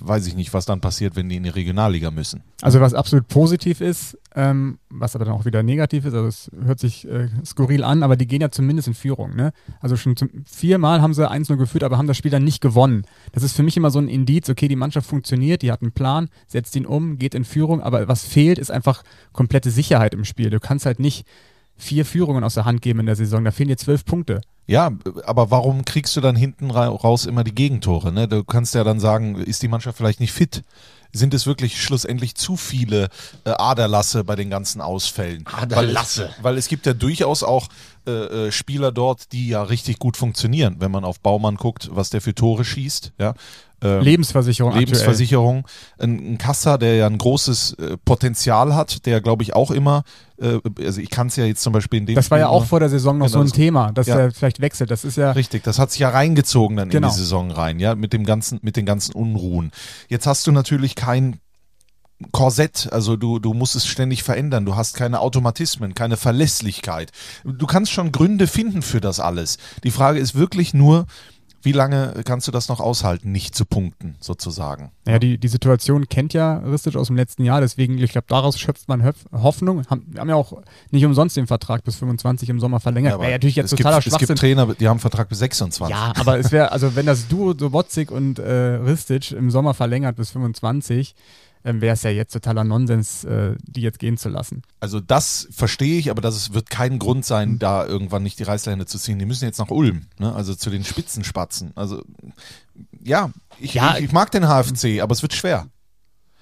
[0.00, 2.42] Weiß ich nicht, was dann passiert, wenn die in die Regionalliga müssen.
[2.62, 6.50] Also was absolut positiv ist, ähm, was aber dann auch wieder negativ ist, also es
[6.64, 9.34] hört sich äh, skurril an, aber die gehen ja zumindest in Führung.
[9.34, 9.52] Ne?
[9.80, 13.04] Also schon zum, viermal haben sie 1-0 geführt, aber haben das Spiel dann nicht gewonnen.
[13.32, 15.92] Das ist für mich immer so ein Indiz, okay, die Mannschaft funktioniert, die hat einen
[15.92, 19.02] Plan, setzt ihn um, geht in Führung, aber was fehlt, ist einfach
[19.32, 20.50] komplette Sicherheit im Spiel.
[20.50, 21.26] Du kannst halt nicht
[21.76, 24.40] vier Führungen aus der Hand geben in der Saison, da fehlen dir zwölf Punkte.
[24.70, 24.92] Ja,
[25.26, 28.12] aber warum kriegst du dann hinten ra- raus immer die Gegentore?
[28.12, 28.28] Ne?
[28.28, 30.62] Du kannst ja dann sagen, ist die Mannschaft vielleicht nicht fit?
[31.12, 33.08] Sind es wirklich schlussendlich zu viele
[33.44, 35.44] äh, Aderlasse bei den ganzen Ausfällen?
[35.44, 36.30] Aderlasse.
[36.36, 37.66] Weil, weil es gibt ja durchaus auch
[38.06, 40.76] äh, äh, Spieler dort, die ja richtig gut funktionieren.
[40.78, 43.34] Wenn man auf Baumann guckt, was der für Tore schießt, ja.
[43.82, 45.66] Ähm, Lebensversicherung Lebensversicherung.
[45.98, 50.02] Ein, ein Kassa, der ja ein großes äh, Potenzial hat, der glaube ich auch immer,
[50.38, 52.66] äh, also ich kann es ja jetzt zum Beispiel in dem Das war ja auch
[52.66, 54.18] vor der Saison noch Genau, so ein Thema, dass ja.
[54.18, 54.90] er vielleicht wechselt.
[54.90, 57.08] Das ist ja Richtig, das hat sich ja reingezogen dann Genau.
[57.08, 59.72] in die Saison rein, ja, mit dem ganzen, mit den ganzen Unruhen.
[60.08, 61.40] Jetzt hast du natürlich kein
[62.32, 67.12] Korsett, also du, du musst es ständig verändern, du hast keine Automatismen, keine Verlässlichkeit.
[67.44, 69.58] Du kannst schon Gründe finden für das alles.
[69.84, 71.06] Die Frage ist wirklich nur,
[71.62, 74.92] wie lange kannst du das noch aushalten, nicht zu punkten, sozusagen.
[75.06, 78.58] Ja, die, die Situation kennt ja Ristic aus dem letzten Jahr, deswegen, ich glaube, daraus
[78.58, 79.86] schöpft man Höf Hoffnung.
[79.88, 83.14] Haben, haben ja auch nicht umsonst den Vertrag bis 25 im Sommer verlängert.
[83.14, 84.38] aber Wäre natürlich jetzt es, gibt, totaler es gibt.
[84.38, 85.94] Trainer, die haben einen Vertrag bis 26.
[85.94, 90.16] Ja, aber es wäre, also wenn das Duo Sobotzig und äh, Ristic im Sommer verlängert
[90.16, 91.14] bis 25,
[91.64, 94.62] ähm, wäre es ja jetzt totaler Nonsens, äh, die jetzt gehen zu lassen.
[94.80, 98.44] Also das verstehe ich, aber das ist, wird kein Grund sein, da irgendwann nicht die
[98.44, 99.18] Reißleine zu ziehen.
[99.18, 100.34] Die müssen jetzt nach Ulm, ne?
[100.34, 101.72] also zu den Spitzenspatzen.
[101.74, 102.02] Also
[103.02, 105.66] ja, ich, Ja, ich, ich mag den HFC, aber es wird schwer.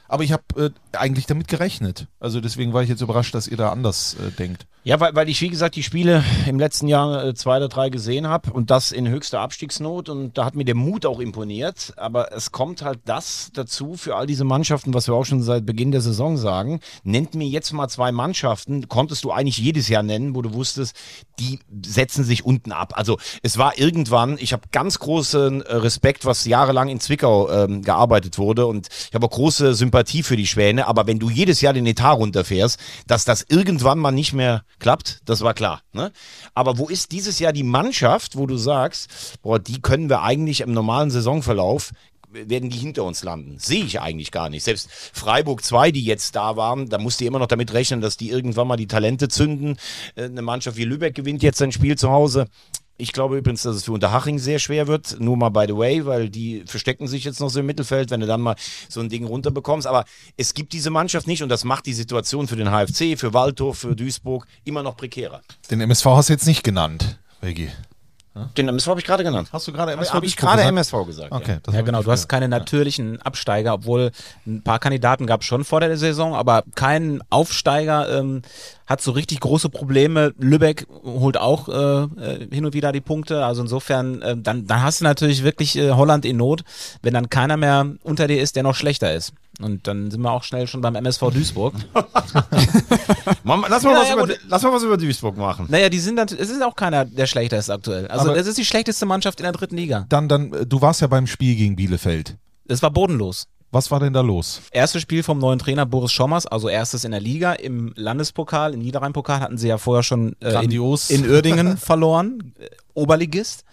[0.09, 2.07] Aber ich habe äh, eigentlich damit gerechnet.
[2.19, 4.67] Also deswegen war ich jetzt überrascht, dass ihr da anders äh, denkt.
[4.85, 7.91] Ja, weil, weil ich, wie gesagt, die Spiele im letzten Jahr äh, zwei oder drei
[7.91, 11.93] gesehen habe und das in höchster Abstiegsnot und da hat mir der Mut auch imponiert.
[11.97, 15.67] Aber es kommt halt das dazu für all diese Mannschaften, was wir auch schon seit
[15.67, 16.81] Beginn der Saison sagen.
[17.03, 20.97] Nennt mir jetzt mal zwei Mannschaften, konntest du eigentlich jedes Jahr nennen, wo du wusstest,
[21.39, 22.93] die setzen sich unten ab.
[22.97, 27.83] Also es war irgendwann, ich habe ganz großen äh, Respekt, was jahrelang in Zwickau ähm,
[27.83, 31.61] gearbeitet wurde und ich habe auch große Sympathie für die Schwäne, aber wenn du jedes
[31.61, 35.83] Jahr den Etat runterfährst, dass das irgendwann mal nicht mehr klappt, das war klar.
[35.93, 36.13] Ne?
[36.55, 40.61] Aber wo ist dieses Jahr die Mannschaft, wo du sagst, boah, die können wir eigentlich
[40.61, 41.93] im normalen Saisonverlauf
[42.31, 43.59] werden die hinter uns landen.
[43.59, 44.63] Sehe ich eigentlich gar nicht.
[44.63, 48.17] Selbst Freiburg 2, die jetzt da waren, da musst du immer noch damit rechnen, dass
[48.17, 49.77] die irgendwann mal die Talente zünden.
[50.15, 52.47] Äh, Eine Mannschaft wie Lübeck gewinnt jetzt sein Spiel zu Hause.
[53.01, 55.21] Ich glaube übrigens, dass es für Unterhaching sehr schwer wird.
[55.21, 58.19] Nur mal by the way, weil die verstecken sich jetzt noch so im Mittelfeld, wenn
[58.19, 58.57] du dann mal
[58.89, 59.87] so ein Ding runterbekommst.
[59.87, 60.05] Aber
[60.37, 63.79] es gibt diese Mannschaft nicht und das macht die Situation für den HFC, für Waldhof,
[63.79, 65.43] für Duisburg immer noch prekärer.
[65.71, 67.71] Den MSV hast du jetzt nicht genannt, Reggie.
[68.57, 69.49] Den MSV habe ich gerade genannt.
[69.53, 70.69] Hast du gerade MSV Habe ich gerade gesagt?
[70.71, 71.33] MSV gesagt.
[71.33, 72.03] Okay, Ja, genau.
[72.03, 74.13] Du hast keine natürlichen Absteiger, obwohl
[74.47, 78.43] ein paar Kandidaten gab es schon vor der Saison, aber kein Aufsteiger ähm,
[78.89, 80.33] hat so richtig große Probleme.
[80.39, 83.45] Lübeck holt auch äh, äh, hin und wieder die Punkte.
[83.45, 86.63] Also insofern, äh, dann, dann hast du natürlich wirklich äh, Holland in Not,
[87.03, 89.35] wenn dann keiner mehr unter dir ist, der noch schlechter ist.
[89.61, 91.75] Und dann sind wir auch schnell schon beim MSV Duisburg.
[93.45, 95.67] Mama, lass, mal Ja, was ja, über, lass mal was über Duisburg machen.
[95.69, 98.07] Naja, die sind dann, es ist auch keiner, der schlechter ist aktuell.
[98.09, 100.07] Also es ist die schlechteste Mannschaft in der dritten Liga.
[100.09, 102.37] Dann, dann, du warst ja beim Spiel gegen Bielefeld.
[102.69, 103.49] Es war bodenlos.
[103.71, 104.63] Was war denn da los?
[104.71, 107.53] Erstes Spiel vom neuen Trainer Boris Schommers, also erstes in der Liga.
[107.53, 112.69] Im Landespokal, im Niederrhein-Pokal hatten sie ja vorher schon äh, in, in Uerdingen verloren, äh,
[112.95, 113.65] Oberligist.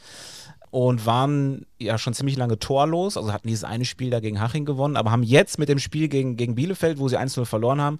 [0.71, 4.65] Und waren ja schon ziemlich lange torlos, also hatten dieses eine Spiel da gegen Haching
[4.65, 7.99] gewonnen, aber haben jetzt mit dem Spiel gegen, gegen Bielefeld, wo sie 1-0 verloren haben,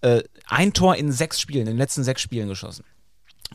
[0.00, 2.84] äh, ein Tor in sechs Spielen, in den letzten sechs Spielen geschossen.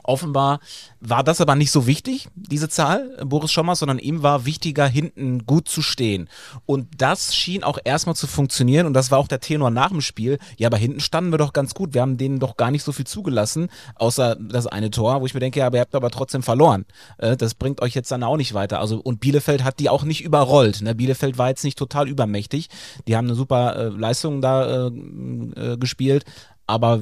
[0.10, 0.60] Offenbar
[1.02, 5.46] war das aber nicht so wichtig, diese Zahl, Boris Schommers, sondern ihm war wichtiger, hinten
[5.46, 6.28] gut zu stehen.
[6.66, 10.02] Und das schien auch erstmal zu funktionieren und das war auch der Tenor nach dem
[10.02, 10.40] Spiel.
[10.58, 11.94] Ja, aber hinten standen wir doch ganz gut.
[11.94, 15.36] Wir haben denen doch gar nicht so viel zugelassen, außer das eine Tor, wo ich
[15.36, 16.86] mir denke, ja, aber ihr habt aber trotzdem verloren.
[17.20, 18.80] Äh, Das bringt euch jetzt dann auch nicht weiter.
[18.80, 20.82] Also, und Bielefeld hat die auch nicht überrollt.
[20.82, 20.96] Ne?
[20.96, 22.70] Bielefeld war jetzt nicht total übermächtig.
[23.08, 26.26] Die haben eine super äh, Leistung da äh, gespielt
[26.70, 27.02] aber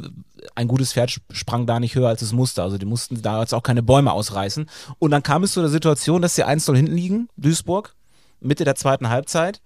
[0.56, 2.64] ein gutes Pferd sp- sprang da nicht höher als es musste.
[2.64, 4.70] Also die mussten da jetzt auch keine Bäume ausreißen.
[5.00, 7.96] Und dann kam es zu der Situation, dass sie 1-0 hinten liegen, Duisburg,
[8.40, 9.62] Mitte der zweiten Halbzeit.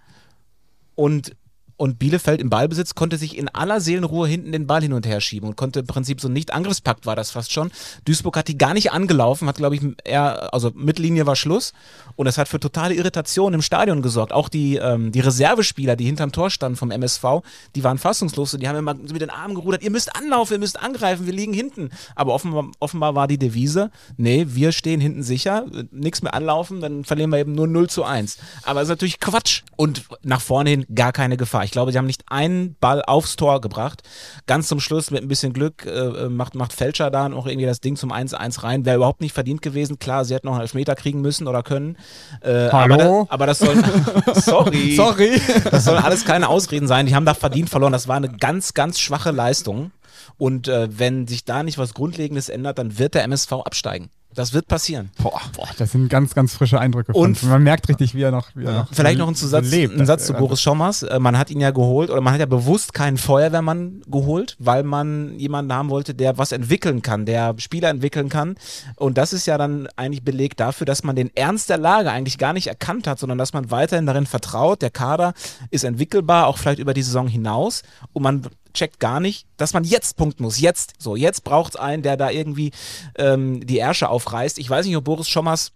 [0.95, 1.35] Und
[1.81, 5.19] und Bielefeld im Ballbesitz konnte sich in aller Seelenruhe hinten den Ball hin und her
[5.19, 7.71] schieben und konnte im Prinzip so nicht Angriffspakt war das fast schon.
[8.05, 11.73] Duisburg hat die gar nicht angelaufen, hat glaube ich eher, also Mittellinie war Schluss
[12.17, 14.31] und das hat für totale Irritation im Stadion gesorgt.
[14.31, 17.41] Auch die, ähm, die Reservespieler, die hinterm Tor standen vom MSV,
[17.73, 20.59] die waren fassungslos und die haben immer mit den Armen gerudert, ihr müsst anlaufen, ihr
[20.59, 21.89] müsst angreifen, wir liegen hinten.
[22.13, 27.05] Aber offenbar, offenbar war die Devise, nee, wir stehen hinten sicher, nichts mehr anlaufen, dann
[27.05, 28.37] verlieren wir eben nur 0 zu 1.
[28.65, 29.63] Aber das ist natürlich Quatsch.
[29.77, 31.63] Und nach vorne hin gar keine Gefahr.
[31.63, 34.01] Ich glaube, sie haben nicht einen Ball aufs Tor gebracht.
[34.47, 37.81] Ganz zum Schluss mit ein bisschen Glück äh, macht, macht Fälscher da noch irgendwie das
[37.81, 38.85] Ding zum 1-1 rein.
[38.85, 39.99] Wäre überhaupt nicht verdient gewesen.
[39.99, 41.97] Klar, sie hätten noch einen Elfmeter kriegen müssen oder können.
[42.41, 43.27] Äh, Hallo?
[43.29, 44.33] Aber, das, aber das soll.
[44.41, 44.95] sorry.
[44.95, 45.41] Sorry.
[45.69, 47.05] Das soll alles keine Ausreden sein.
[47.05, 47.91] Die haben da verdient verloren.
[47.91, 49.91] Das war eine ganz, ganz schwache Leistung.
[50.37, 54.09] Und äh, wenn sich da nicht was Grundlegendes ändert, dann wird der MSV absteigen.
[54.33, 55.09] Das wird passieren.
[55.21, 57.11] Boah, boah, das sind ganz, ganz frische Eindrücke.
[57.13, 58.47] Von, Und- man merkt richtig, wie er noch.
[58.55, 59.99] Wie er noch Vielleicht noch ein Zusatz, lebt.
[59.99, 61.03] ein Satz zu Boris Schommers.
[61.03, 64.83] Äh, Man hat ihn ja geholt oder man hat ja bewusst keinen Feuerwehrmann geholt, weil
[64.83, 68.55] man jemanden haben wollte, der was entwickeln kann, der Spieler entwickeln kann.
[68.95, 72.37] Und das ist ja dann eigentlich Beleg dafür, dass man den Ernst der Lage eigentlich
[72.37, 75.33] gar nicht erkannt hat, sondern dass man weiterhin darin vertraut, der Kader
[75.71, 77.81] ist entwickelbar, auch vielleicht über die Saison hinaus.
[78.13, 78.41] Und man
[78.73, 80.59] checkt gar nicht, dass man jetzt punkten muss.
[80.59, 80.93] Jetzt.
[80.99, 82.71] So, jetzt braucht es einen, der da irgendwie
[83.17, 84.59] ähm, die Ärsche aufreißt.
[84.59, 85.71] Ich weiß nicht, ob Boris Schommers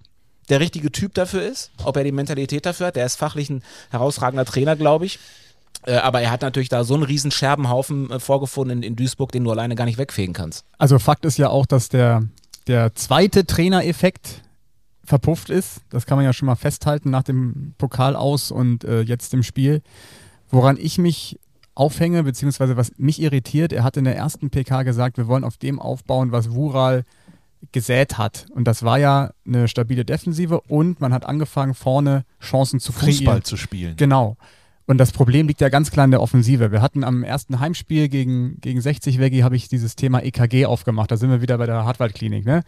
[0.50, 2.96] der richtige Typ dafür ist, ob er die Mentalität dafür hat.
[2.96, 5.20] Der ist fachlich ein herausragender Trainer, glaube ich.
[5.86, 9.43] Äh, aber er hat natürlich da so einen riesen Scherbenhaufen äh, vorgefunden in, Duisburg, den
[9.43, 10.66] du alleine gar nicht wegfegen kannst.
[10.78, 12.24] Also Fakt ist ja auch, dass der,
[12.68, 14.41] der zweite Trainereffekt
[15.04, 15.82] verpufft ist.
[15.89, 19.43] Das kann man ja schon mal festhalten nach dem Pokal aus und äh, jetzt im
[19.43, 19.82] Spiel.
[20.50, 21.39] Woran ich mich
[21.76, 25.57] aufhänge, beziehungsweise was mich irritiert, er hat in der ersten PK gesagt, wir wollen auf
[25.57, 27.03] dem aufbauen, was Wural
[27.71, 28.45] gesät hat.
[28.51, 33.17] Und das war ja eine stabile Defensive und man hat angefangen, vorne Chancen zu kreieren.
[33.17, 33.95] Fußball zu spielen.
[33.97, 34.38] Genau.
[34.88, 36.71] Und das Problem liegt ja ganz klar in der Offensive.
[36.71, 41.11] Wir hatten am ersten Heimspiel gegen, gegen 60 Weggi habe ich dieses Thema EKG aufgemacht.
[41.11, 42.45] Da sind wir wieder bei der Hartwald-Klinik.
[42.45, 42.63] Ne?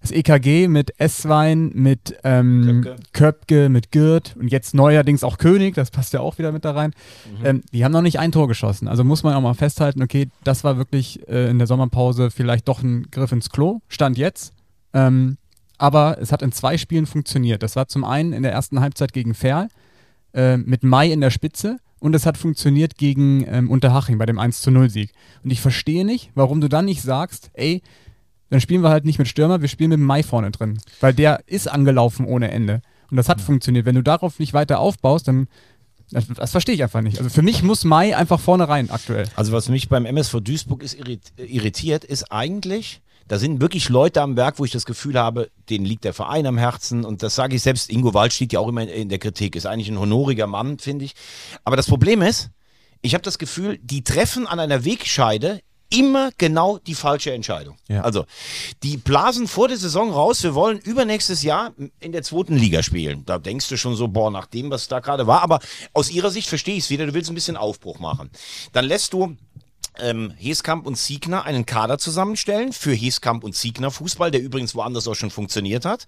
[0.00, 3.02] Das EKG mit Esswein, mit ähm, Köpke.
[3.12, 3.68] Köpke.
[3.68, 6.92] mit Gürt und jetzt neuerdings auch König, das passt ja auch wieder mit da rein.
[7.40, 7.46] Mhm.
[7.46, 8.88] Ähm, die haben noch nicht ein Tor geschossen.
[8.88, 12.68] Also muss man auch mal festhalten, okay, das war wirklich äh, in der Sommerpause vielleicht
[12.68, 13.80] doch ein Griff ins Klo.
[13.88, 14.52] Stand jetzt.
[14.92, 15.36] Ähm,
[15.78, 17.62] aber es hat in zwei Spielen funktioniert.
[17.62, 19.68] Das war zum einen in der ersten Halbzeit gegen Ferl
[20.34, 24.38] äh, mit Mai in der Spitze und es hat funktioniert gegen ähm, Unterhaching bei dem
[24.38, 25.12] 1 zu 0 Sieg.
[25.42, 27.82] Und ich verstehe nicht, warum du dann nicht sagst, ey,
[28.50, 30.78] dann spielen wir halt nicht mit Stürmer, wir spielen mit Mai vorne drin.
[31.00, 32.82] Weil der ist angelaufen ohne Ende.
[33.10, 33.86] Und das hat funktioniert.
[33.86, 35.48] Wenn du darauf nicht weiter aufbaust, dann.
[36.10, 37.18] Das, das verstehe ich einfach nicht.
[37.18, 39.28] Also für mich muss Mai einfach vorne rein aktuell.
[39.36, 44.22] Also was mich beim MSV Duisburg ist irrit irritiert, ist eigentlich, da sind wirklich Leute
[44.22, 47.34] am Werk, wo ich das Gefühl habe, denen liegt der Verein am Herzen und das
[47.34, 49.98] sage ich selbst, Ingo Wald steht ja auch immer in der Kritik, ist eigentlich ein
[49.98, 51.14] honoriger Mann, finde ich.
[51.62, 52.48] Aber das Problem ist,
[53.02, 55.60] ich habe das Gefühl, die treffen an einer Wegscheide
[55.90, 57.76] immer genau die falsche Entscheidung.
[57.88, 58.02] Ja.
[58.02, 58.24] Also,
[58.82, 63.24] die blasen vor der Saison raus, wir wollen übernächstes Jahr in der zweiten Liga spielen.
[63.24, 65.42] Da denkst du schon so, boah, nach dem, was da gerade war.
[65.42, 65.60] Aber
[65.92, 68.30] aus ihrer Sicht verstehe ich es wieder, du willst ein bisschen Aufbruch machen.
[68.72, 69.36] Dann lässt du
[69.98, 75.08] ähm, Heskamp und Siegner einen Kader zusammenstellen für Heskamp und Siegner Fußball, der übrigens woanders
[75.08, 76.06] auch schon funktioniert hat.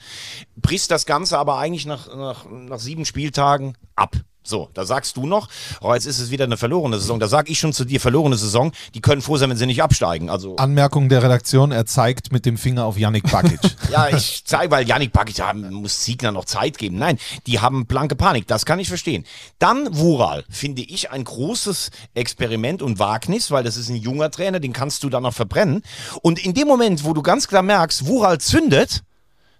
[0.56, 4.16] Brichst das Ganze aber eigentlich nach, nach, nach sieben Spieltagen ab.
[4.50, 5.48] So, da sagst du noch,
[5.80, 7.20] oh, jetzt ist es wieder eine verlorene Saison.
[7.20, 9.80] Da sag ich schon zu dir, verlorene Saison, die können froh sein, wenn sie nicht
[9.80, 10.28] absteigen.
[10.28, 13.60] Also, Anmerkung der Redaktion, er zeigt mit dem Finger auf Yannick Bakic.
[13.92, 16.98] ja, ich zeige, weil Janik Bakic ja, muss Siegner noch Zeit geben.
[16.98, 19.24] Nein, die haben blanke Panik, das kann ich verstehen.
[19.60, 24.58] Dann Wural, finde ich ein großes Experiment und Wagnis, weil das ist ein junger Trainer,
[24.58, 25.82] den kannst du dann noch verbrennen.
[26.22, 29.04] Und in dem Moment, wo du ganz klar merkst, Wural zündet,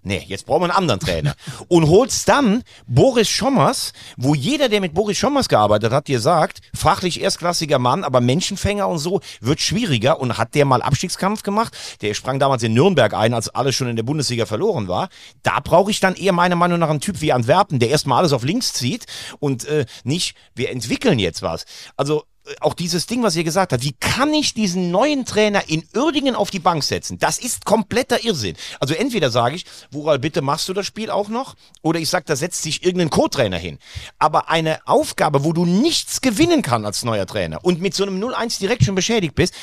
[0.03, 1.35] Nee, jetzt brauchen wir einen anderen Trainer.
[1.67, 6.61] Und holst dann Boris Schommers, wo jeder, der mit Boris Schommers gearbeitet hat, dir sagt,
[6.73, 10.19] fachlich erstklassiger Mann, aber Menschenfänger und so, wird schwieriger.
[10.19, 11.77] Und hat der mal Abstiegskampf gemacht?
[12.01, 15.09] Der sprang damals in Nürnberg ein, als alles schon in der Bundesliga verloren war.
[15.43, 18.33] Da brauche ich dann eher meiner Meinung nach einen Typ wie Antwerpen, der erstmal alles
[18.33, 19.05] auf links zieht
[19.39, 21.65] und äh, nicht, wir entwickeln jetzt was.
[21.95, 22.23] Also
[22.59, 26.35] auch dieses Ding, was ihr gesagt habt, wie kann ich diesen neuen Trainer in Uerdingen
[26.35, 27.19] auf die Bank setzen?
[27.19, 28.55] Das ist kompletter Irrsinn.
[28.79, 31.55] Also entweder sage ich, Woral, bitte machst du das Spiel auch noch?
[31.81, 33.77] Oder ich sage, da setzt sich irgendein Co-Trainer hin.
[34.17, 38.21] Aber eine Aufgabe, wo du nichts gewinnen kannst als neuer Trainer und mit so einem
[38.21, 39.53] 0-1 direkt schon beschädigt bist,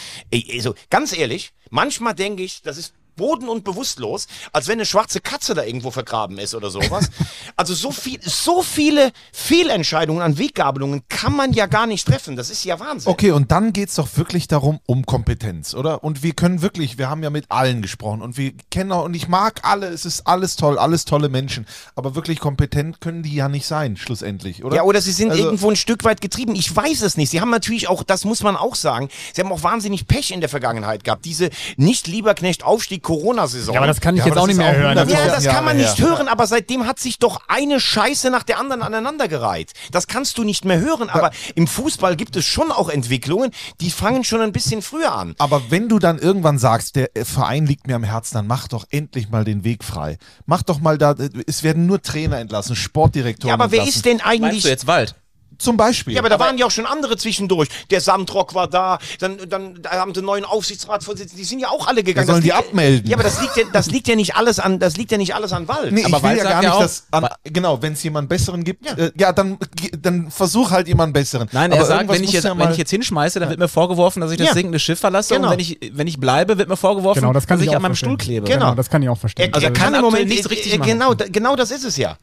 [0.54, 5.20] also ganz ehrlich, manchmal denke ich, das ist boden- und bewusstlos, als wenn eine schwarze
[5.20, 7.10] Katze da irgendwo vergraben ist oder sowas.
[7.56, 12.36] Also so viel, so viele Fehlentscheidungen an Weggabelungen kann man ja gar nicht treffen.
[12.36, 13.10] Das ist ja Wahnsinn.
[13.10, 16.04] Okay, und dann geht es doch wirklich darum, um Kompetenz, oder?
[16.04, 19.14] Und wir können wirklich, wir haben ja mit allen gesprochen und wir kennen auch, und
[19.14, 21.66] ich mag alle, es ist alles toll, alles tolle Menschen,
[21.96, 24.76] aber wirklich kompetent können die ja nicht sein, schlussendlich, oder?
[24.76, 26.54] Ja, oder sie sind Also- irgendwo ein Stück weit getrieben.
[26.54, 27.30] Ich weiß es nicht.
[27.30, 30.40] Sie haben natürlich auch, das muss man auch sagen, sie haben auch wahnsinnig Pech in
[30.40, 31.24] der Vergangenheit gehabt.
[31.24, 33.74] Diese nicht Lieberknecht Aufstieg Corona-Saison.
[33.74, 34.94] Ja, aber das kann ich Ja, jetzt auch nicht mehr auch hören.
[34.94, 35.86] Das 100 ist Ja, das Jahre kann man her.
[35.88, 39.72] nicht hören, aber seitdem hat sich doch eine Scheiße nach der anderen aneinandergereiht.
[39.92, 43.50] Das kannst du nicht mehr hören, aber im Fußball gibt es schon auch Entwicklungen,
[43.80, 45.34] die fangen schon ein bisschen früher an.
[45.38, 48.84] Aber wenn du dann irgendwann sagst, der Verein liegt mir am Herzen, dann mach doch
[48.90, 50.18] endlich mal den Weg frei.
[50.44, 51.14] Mach doch mal da,
[51.46, 53.98] es werden nur Trainer entlassen, Sportdirektoren Ja, aber wer entlassen.
[53.98, 55.14] ist denn Meinst eigentlich du jetzt Wald?
[55.58, 56.14] Zum Beispiel.
[56.14, 57.68] Ja, aber da waren ja auch schon andere zwischendurch.
[57.90, 61.68] Der Samtrock war da, dann, dann da haben sie einen neuen Aufsichtsratsvorsitzenden, die sind ja
[61.68, 62.28] auch alle gegangen.
[62.28, 63.10] Ja, sollen Das die liegt- abmelden?
[63.10, 65.34] Ja, aber das liegt ja, das liegt ja nicht alles an, das liegt ja nicht
[65.34, 65.92] alles an Wald.
[65.92, 68.28] Nee, Aber ich will Wald ja gar nicht, auch- dass, an, genau, wenn es jemanden
[68.28, 69.58] besseren gibt, ja, äh, ja dann,
[70.00, 71.48] dann versuch halt jemanden besseren.
[71.52, 73.68] Nein, Aber er sagt, wenn ich, jetzt, ja wenn ich jetzt hinschmeiße, dann wird mir
[73.68, 74.54] vorgeworfen, dass ich das Ja.
[74.54, 75.34] sinkende Schiff verlasse.
[75.34, 75.48] Genau.
[75.48, 77.70] Und wenn ich, wenn ich bleibe, wird mir vorgeworfen, Genau, das kann dass ich ich
[77.72, 78.08] auch an meinem verstehen.
[78.10, 78.46] Stuhl klebe.
[78.46, 78.74] Genau.
[78.76, 79.50] das kann ich auch verstehen.
[79.50, 80.88] Er, Also er kann im Moment nichts richtig äh, machen.
[80.90, 82.16] Genau, da- genau das ist es ja.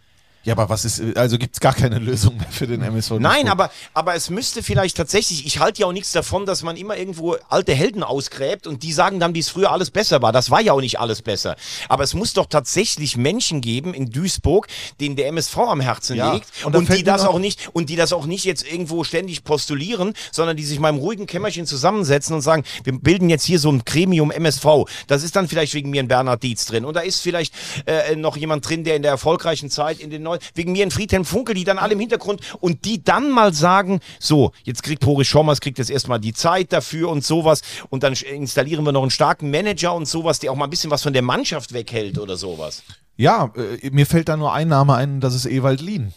[0.46, 3.14] Ja, aber was ist, also gibt es gar keine Lösung mehr für den MSV?
[3.20, 6.78] Nein, aber, aber es müsste vielleicht tatsächlich, ich halte ja auch nichts davon, dass man
[6.78, 10.32] immer irgendwo alte Helden ausgräbt und die sagen dann, wie es früher alles besser war.
[10.32, 11.56] Das war ja auch nicht alles besser.
[11.90, 14.68] Aber es muss doch tatsächlich Menschen geben in Duisburg,
[15.00, 17.96] denen der MSV am Herzen Ja, liegt und und, die das auch nicht und die
[17.96, 22.36] das auch nicht jetzt irgendwo ständig postulieren, sondern die sich mal im ruhigen Kämmerchen zusammensetzen
[22.36, 24.66] und sagen, wir bilden jetzt hier so ein Gremium MSV.
[25.08, 27.52] Das ist dann vielleicht wegen mir ein Bernhard Dietz drin und da ist vielleicht
[27.88, 30.22] äh, noch jemand drin, der in der erfolgreichen Zeit in den
[30.54, 34.00] wegen mir ein Friedhelm Funkel, die dann alle im Hintergrund und die dann mal sagen,
[34.20, 38.14] so, jetzt kriegt Boris Schommers, kriegt jetzt erstmal die Zeit dafür und sowas und dann
[38.14, 41.14] installieren wir noch einen starken Manager und sowas, der auch mal ein bisschen was von
[41.14, 42.84] der Mannschaft weghält oder sowas.
[43.18, 46.14] Ja, äh, mir fällt da nur ein Name ein, das ist Ewald Lien.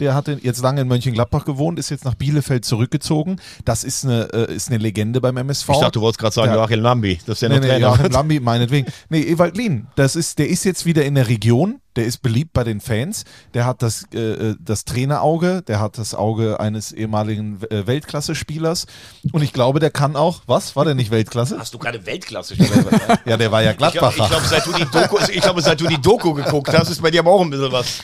[0.00, 3.40] Der hatte jetzt lange in Mönchengladbach gewohnt, ist jetzt nach Bielefeld zurückgezogen.
[3.64, 5.68] Das ist eine, äh, ist eine Legende beim MSV.
[5.92, 6.56] du wolltest gerade sagen, Ja.
[6.56, 8.90] Joachim Lambi, das ist ja Nee, nee, Joachim Lambi, meinetwegen.
[9.08, 12.52] Nee, Ewald Lien, das ist, der ist jetzt wieder in der Region, der ist beliebt
[12.52, 13.24] bei den Fans,
[13.54, 18.86] der hat das, äh, äh, das Trainerauge, der hat das Auge eines ehemaligen äh, Weltklasse-Spielers
[19.32, 21.58] und ich glaube, der kann auch, was, war der nicht Weltklasse?
[21.58, 22.56] Hast du gerade Weltklasse
[23.26, 24.28] Ja, der war ja Ich glaube, Gladbacher.
[24.28, 27.10] glaub, seit, du die Doku, ich glaube, seit du die Doku geguckt hast, ist bei
[27.10, 28.02] dir aber auch ein bisschen was.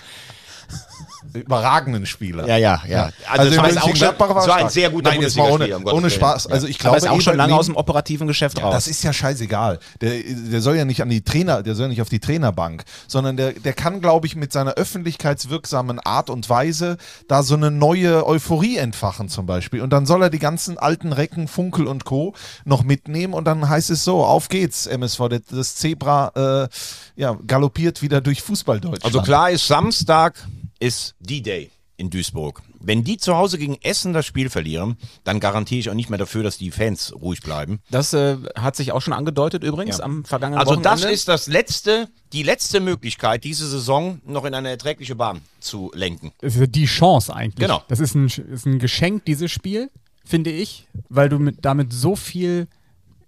[1.32, 2.46] Überragenden Spieler.
[2.46, 3.10] Ja, ja, ja.
[3.28, 4.70] Also, war schon, Mönchengladbach war war ein stark.
[4.70, 6.10] sehr guter Nein, jetzt mal ohne, um ohne.
[6.10, 6.46] Spaß.
[6.46, 8.74] Also ich Aber glaube, ist auch schon lange aus dem operativen Geschäft raus.
[8.74, 9.78] Das ist ja scheißegal.
[10.00, 13.36] Der, der soll ja nicht an die Trainer, der soll nicht auf die Trainerbank, sondern
[13.36, 16.96] der, der kann, glaube ich, mit seiner öffentlichkeitswirksamen Art und Weise
[17.28, 19.82] da so eine neue Euphorie entfachen zum Beispiel.
[19.82, 22.34] Und dann soll er die ganzen alten Recken, Funkel und Co.
[22.64, 25.20] noch mitnehmen und dann heißt es so, auf geht's, MSV.
[25.50, 26.68] Das Zebra äh,
[27.16, 29.04] ja, galoppiert wieder durch Fußballdeutschland.
[29.04, 30.34] Also klar ist, Samstag
[30.81, 32.62] ist D-Day in Duisburg.
[32.81, 36.18] Wenn die zu Hause gegen Essen das Spiel verlieren, dann garantiere ich auch nicht mehr
[36.18, 37.81] dafür, dass die Fans ruhig bleiben.
[37.91, 40.05] Das äh, hat sich auch schon angedeutet übrigens Ja.
[40.05, 41.03] am vergangenen Also Wochenende.
[41.03, 45.93] das ist das letzte, die letzte Möglichkeit, diese Saison noch in eine erträgliche Bahn zu
[45.95, 46.33] lenken.
[46.41, 47.57] Das ist ja die Chance eigentlich.
[47.66, 47.83] Genau.
[47.89, 49.91] Das ist ein, ist ein Geschenk, dieses Spiel,
[50.24, 52.66] finde ich, weil du mit, damit so viel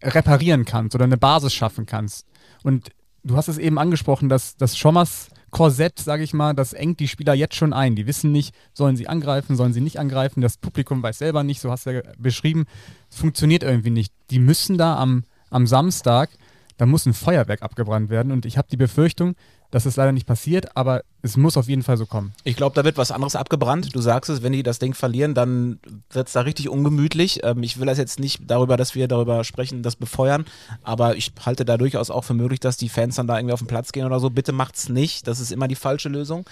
[0.02, 2.26] reparieren kannst oder eine Basis schaffen kannst.
[2.62, 2.88] Und
[3.22, 7.08] du hast es eben angesprochen, dass das Schommers Korsett, sage ich mal, das engt die
[7.08, 7.94] Spieler jetzt schon ein.
[7.94, 10.40] Die wissen nicht, sollen sie angreifen, sollen sie nicht angreifen.
[10.40, 12.64] Das Publikum weiß selber nicht, so hast du ja beschrieben.
[13.10, 14.14] Es funktioniert irgendwie nicht.
[14.30, 16.30] Die müssen da am, am Samstag,
[16.78, 18.32] da muss ein Feuerwerk abgebrannt werden.
[18.32, 19.34] Und ich habe die Befürchtung,
[19.70, 22.32] dass es leider nicht passiert, aber es muss auf jeden Fall so kommen.
[22.44, 23.94] Ich glaube, da wird was anderes abgebrannt.
[23.94, 25.78] Du sagst es, wenn die das Ding verlieren, dann
[26.10, 27.40] wird es da richtig ungemütlich.
[27.44, 30.44] Ähm, ich will das jetzt nicht darüber, dass wir darüber sprechen, das befeuern,
[30.82, 33.60] aber ich halte da durchaus auch für möglich, dass die Fans dann da irgendwie auf
[33.60, 34.30] den Platz gehen oder so.
[34.30, 35.26] Bitte macht's nicht.
[35.28, 36.44] Das ist immer die falsche Lösung.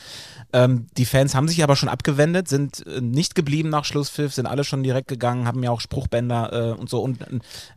[0.52, 4.46] Ähm, die Fans haben sich aber schon abgewendet, sind äh, nicht geblieben nach Schlusspfiff, sind
[4.46, 7.00] alle schon direkt gegangen, haben ja auch Spruchbänder äh, und so.
[7.00, 7.20] Und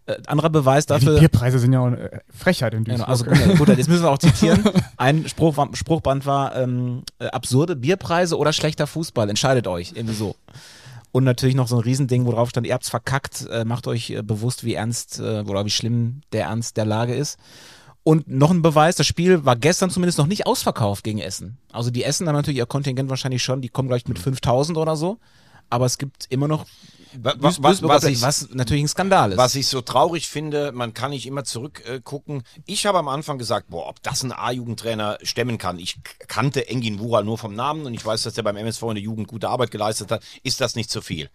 [0.05, 1.19] äh, anderer Beweis Die dafür.
[1.19, 3.31] Bierpreise sind ja auch eine Frechheit in Genau, Duisburg.
[3.31, 4.63] also gut, gut, jetzt müssen wir auch zitieren.
[4.97, 6.82] Ein Spruch, Spruchband war ähm,
[7.19, 9.29] äh, absurde Bierpreise oder schlechter Fußball.
[9.29, 10.35] Entscheidet euch, irgendwie so.
[11.11, 14.09] Und natürlich noch so ein Riesending, wo drauf stand, ihr habt's verkackt, äh, macht euch
[14.09, 17.37] äh, bewusst, wie ernst äh, oder wie schlimm der Ernst der Lage ist.
[18.03, 21.57] Und noch ein Beweis, das Spiel war gestern zumindest noch nicht ausverkauft gegen Essen.
[21.71, 24.95] Also die Essen dann natürlich ihr Kontingent wahrscheinlich schon, die kommen gleich mit 5000 oder
[24.95, 25.19] so.
[25.69, 26.65] Aber es gibt immer noch
[27.21, 29.37] Was- was Fans, ich- was natürlich ein Skandal ist.
[29.37, 32.39] Was ich so traurig finde, man kann nicht immer zurückgucken.
[32.41, 35.79] Äh, ich habe am Anfang gesagt, boah, ob das ein A-Jugendtrainer stemmen kann.
[35.79, 35.97] Ich
[36.27, 39.03] kannte Engin Wural nur vom Namen und ich weiß, dass der beim MSV in der
[39.03, 40.23] Jugend gute Arbeit geleistet hat.
[40.43, 41.29] Ist das nicht zu viel?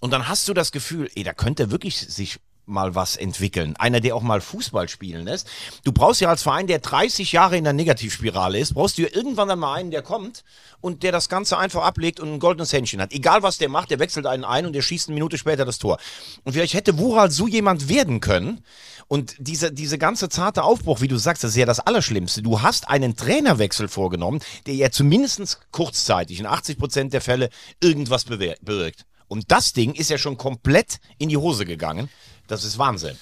[0.00, 3.76] Und dann hast du das Gefühl, ey, da könnte er wirklich sich mal was entwickeln.
[3.76, 5.48] Einer, der auch mal Fußball spielen lässt.
[5.84, 9.08] Du brauchst ja als Verein, der 30 Jahre in der Negativspirale ist, brauchst du ja
[9.12, 10.44] irgendwann dann mal einen, der kommt
[10.80, 13.12] und der das Ganze einfach ablegt und ein goldenes Händchen hat.
[13.12, 15.78] Egal was der macht, der wechselt einen ein und der schießt eine Minute später das
[15.78, 15.98] Tor.
[16.44, 18.62] Und vielleicht hätte Wural so jemand werden können.
[19.08, 22.42] Und diese, diese ganze zarte Aufbruch, wie du sagst, das ist ja das Allerschlimmste.
[22.42, 27.50] Du hast einen Trainerwechsel vorgenommen, der ja zumindest kurzzeitig in 80 Prozent der Fälle
[27.82, 29.04] irgendwas bewirkt.
[29.28, 32.08] Und das Ding ist ja schon komplett in die Hose gegangen.
[32.46, 33.18] Das ist Wahnsinn.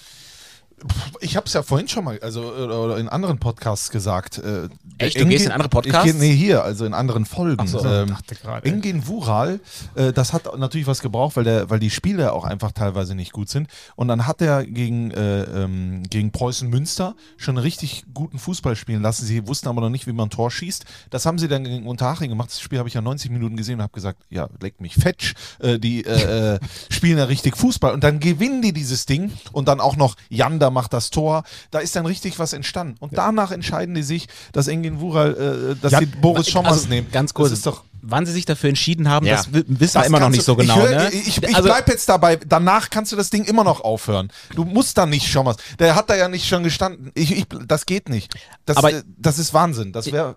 [1.21, 4.39] Ich habe es ja vorhin schon mal, also oder oder in anderen Podcasts gesagt.
[4.39, 4.69] Äh,
[4.99, 5.21] Echt?
[5.21, 6.07] Du gehst in andere Podcasts?
[6.07, 7.67] Ich geh, nee, hier, also in anderen Folgen.
[7.67, 7.85] so.
[7.85, 8.69] ähm, dachte gerade.
[8.69, 9.61] Engin Wural,
[9.95, 13.33] äh, das hat natürlich was gebraucht, weil, der, weil die Spiele auch einfach teilweise nicht
[13.33, 13.69] gut sind.
[13.97, 19.03] Und dann hat er gegen, äh, ähm, gegen Preußen Münster schon richtig guten Fußball spielen
[19.03, 19.27] lassen.
[19.27, 20.85] Sie wussten aber noch nicht, wie man ein Tor schießt.
[21.11, 22.51] Das haben sie dann gegen Unterhaching gemacht.
[22.51, 25.35] Das Spiel habe ich ja 90 Minuten gesehen und habe gesagt, ja, leck mich fetsch.
[25.61, 26.59] Äh, die äh, äh,
[26.91, 27.93] spielen ja richtig Fußball.
[27.93, 31.45] Und dann gewinnen die dieses Ding und dann auch noch Janda macht das Tor.
[31.71, 32.97] Da ist dann richtig was entstanden.
[32.99, 36.89] Und danach entscheiden die sich, dass Engin Wural, äh, dass Ja, sie Boris Schommers also,
[36.89, 37.09] nehmen.
[37.13, 37.51] Ganz kurz.
[37.51, 39.37] Das ist doch Wann sie sich dafür entschieden haben, Ja.
[39.37, 40.75] das wi- wissen wir immer noch nicht so genau.
[40.75, 41.11] Ich, hör, ne?
[41.13, 42.35] ich, ich also, bleib jetzt dabei.
[42.35, 44.33] Danach kannst du das Ding immer noch aufhören.
[44.57, 45.55] Du musst da nicht schon was.
[45.79, 47.13] Der hat da ja nicht schon gestanden.
[47.15, 48.35] Ich, ich, das geht nicht.
[48.67, 49.93] Das, Aber- das ist Wahnsinn.
[49.93, 50.35] Das wäre.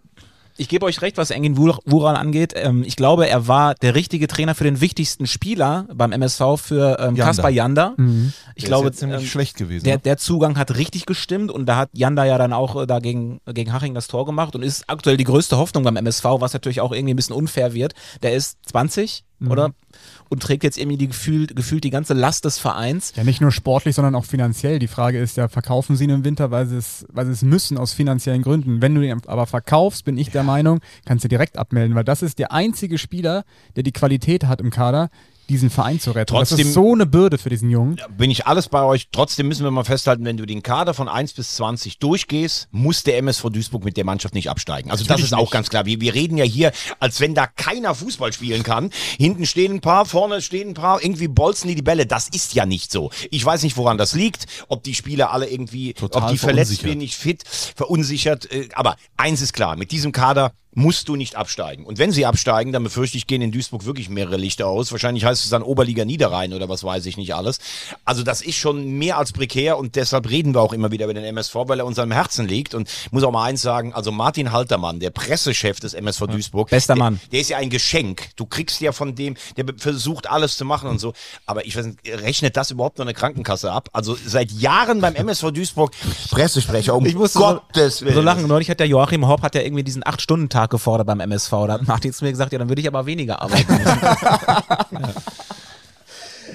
[0.58, 2.54] Ich gebe euch recht, was Engin Wur- Wural angeht.
[2.56, 6.98] Ähm, ich glaube, er war der richtige Trainer für den wichtigsten Spieler beim MSV für
[7.00, 7.26] ähm, Janda.
[7.26, 7.96] Kaspar Janda.
[8.56, 9.84] Ich Der glaube, ist ja ziemlich ähm, schlecht gewesen.
[9.86, 10.02] Der, ne?
[10.04, 13.42] der Zugang hat richtig gestimmt und da hat Janda ja dann auch äh, da gegen,
[13.54, 16.82] gegen Haching das Tor gemacht und ist aktuell die größte Hoffnung beim MSV, was natürlich
[16.82, 17.94] auch irgendwie ein bisschen unfair wird.
[18.24, 19.72] Der ist 20, oder?
[20.30, 23.14] Und trägt jetzt irgendwie die gefühlt, gefühlt die ganze Last des Vereins.
[23.16, 24.80] Ja, nicht nur sportlich, sondern auch finanziell.
[24.80, 27.42] Die Frage ist ja, verkaufen sie ihn im Winter, weil sie es, weil sie es
[27.42, 28.82] müssen aus finanziellen Gründen.
[28.82, 32.22] Wenn du ihn aber verkaufst, bin ich der Meinung, kannst du direkt abmelden, weil das
[32.22, 33.46] ist der einzige Spieler,
[33.76, 35.10] der die Qualität hat im Kader,
[35.50, 36.34] diesen Verein zu retten.
[36.34, 38.00] das Trotzdem- ist so eine Bürde für diesen Jungen.
[38.18, 39.08] Bin ich alles bei euch.
[39.12, 43.04] Trotzdem müssen wir mal festhalten, wenn du den Kader von 1 bis 20 durchgehst, muss
[43.04, 44.92] der MSV Duisburg mit der Mannschaft nicht absteigen.
[44.92, 45.86] Also das ist auch ganz klar.
[45.86, 48.90] Wir, wir reden ja hier, als wenn da keiner Fußball spielen kann.
[49.18, 52.06] Hinten stehen ein paar, vorne stehen ein paar, irgendwie bolzen die die Bälle.
[52.06, 53.12] Das ist ja nicht so.
[53.32, 56.82] Ich weiß nicht, woran das liegt, ob die Spieler alle irgendwie, Total ob die verletzt
[56.82, 57.44] sind, nicht fit,
[57.76, 58.52] verunsichert.
[58.52, 61.86] äh, Aber eins ist klar, mit diesem Kader musst du nicht absteigen.
[61.86, 64.92] Und wenn sie absteigen, dann befürchte ich, gehen in Duisburg wirklich mehrere Lichter aus.
[64.92, 67.60] Wahrscheinlich heißt es dann Oberliga Niederrhein oder was weiß ich nicht alles.
[68.04, 71.14] Also das ist schon mehr als prekär und deshalb reden wir auch immer wieder über
[71.14, 72.76] den MSV, weil er uns am Herzen liegt.
[72.76, 76.70] Und muss auch mal eins sagen, also Martin Haltermann, der Pressechef des MSV Duisburg.
[76.70, 77.20] Bester der, Mann.
[77.32, 78.30] Der ist ja ein Geschenk.
[78.36, 81.14] Du kriegst ja von dem, der versucht alles zu machen und so.
[81.46, 83.90] Aber ich weiß nicht, rechnet das überhaupt noch eine Krankenkasse ab?
[83.94, 85.92] Also seit Jahren beim MSV Duisburg
[86.32, 88.16] Pressesprecher, um Ich musste Gottes so, Willen.
[88.16, 88.46] so lachen.
[88.48, 91.50] Neulich hat der Joachim Hopp hat ja irgendwie diesen 8-Stunden-Tag gefordert beim MSV.
[91.52, 93.80] Da hat Martin zu mir gesagt, ja, dann würde ich aber weniger arbeiten.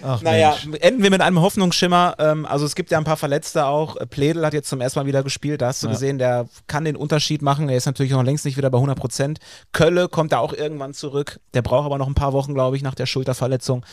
[0.02, 0.80] Ach, Naja, Mensch.
[0.80, 2.14] enden wir mit einem Hoffnungsschimmer.
[2.18, 3.96] Ähm, also es gibt ja ein paar Verletzte auch.
[4.08, 5.60] Pledel hat jetzt zum ersten Mal wieder gespielt.
[5.60, 7.68] Da hast du gesehen, der kann den Unterschied machen.
[7.68, 9.40] Er ist natürlich noch längst nicht wieder bei 100 Prozent.
[9.72, 11.40] Kölle kommt da auch irgendwann zurück.
[11.54, 13.84] Der braucht aber noch ein paar Wochen, glaube ich, nach der Schulterverletzung.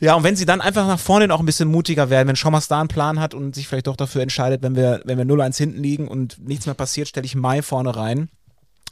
[0.00, 2.66] Ja, und wenn sie dann einfach nach vorne auch ein bisschen mutiger werden, wenn Schommers
[2.66, 5.56] da einen Plan hat und sich vielleicht doch dafür entscheidet, wenn wir, wenn wir 0-1
[5.56, 8.28] hinten liegen und nichts mehr passiert, stelle ich Mai vorne rein.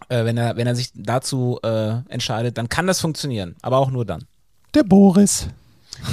[0.08, 3.56] Äh, wenn, er, wenn er sich dazu äh, entscheidet, dann kann das funktionieren.
[3.62, 4.24] Aber auch nur dann.
[4.74, 5.48] Der Boris.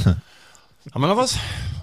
[0.06, 1.38] Haben wir noch was?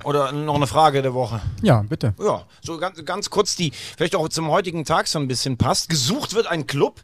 [0.05, 1.41] Oder noch eine Frage der Woche?
[1.63, 2.15] Ja, bitte.
[2.19, 5.89] Ja, so ganz, ganz kurz, die vielleicht auch zum heutigen Tag so ein bisschen passt.
[5.89, 7.01] Gesucht wird ein Club,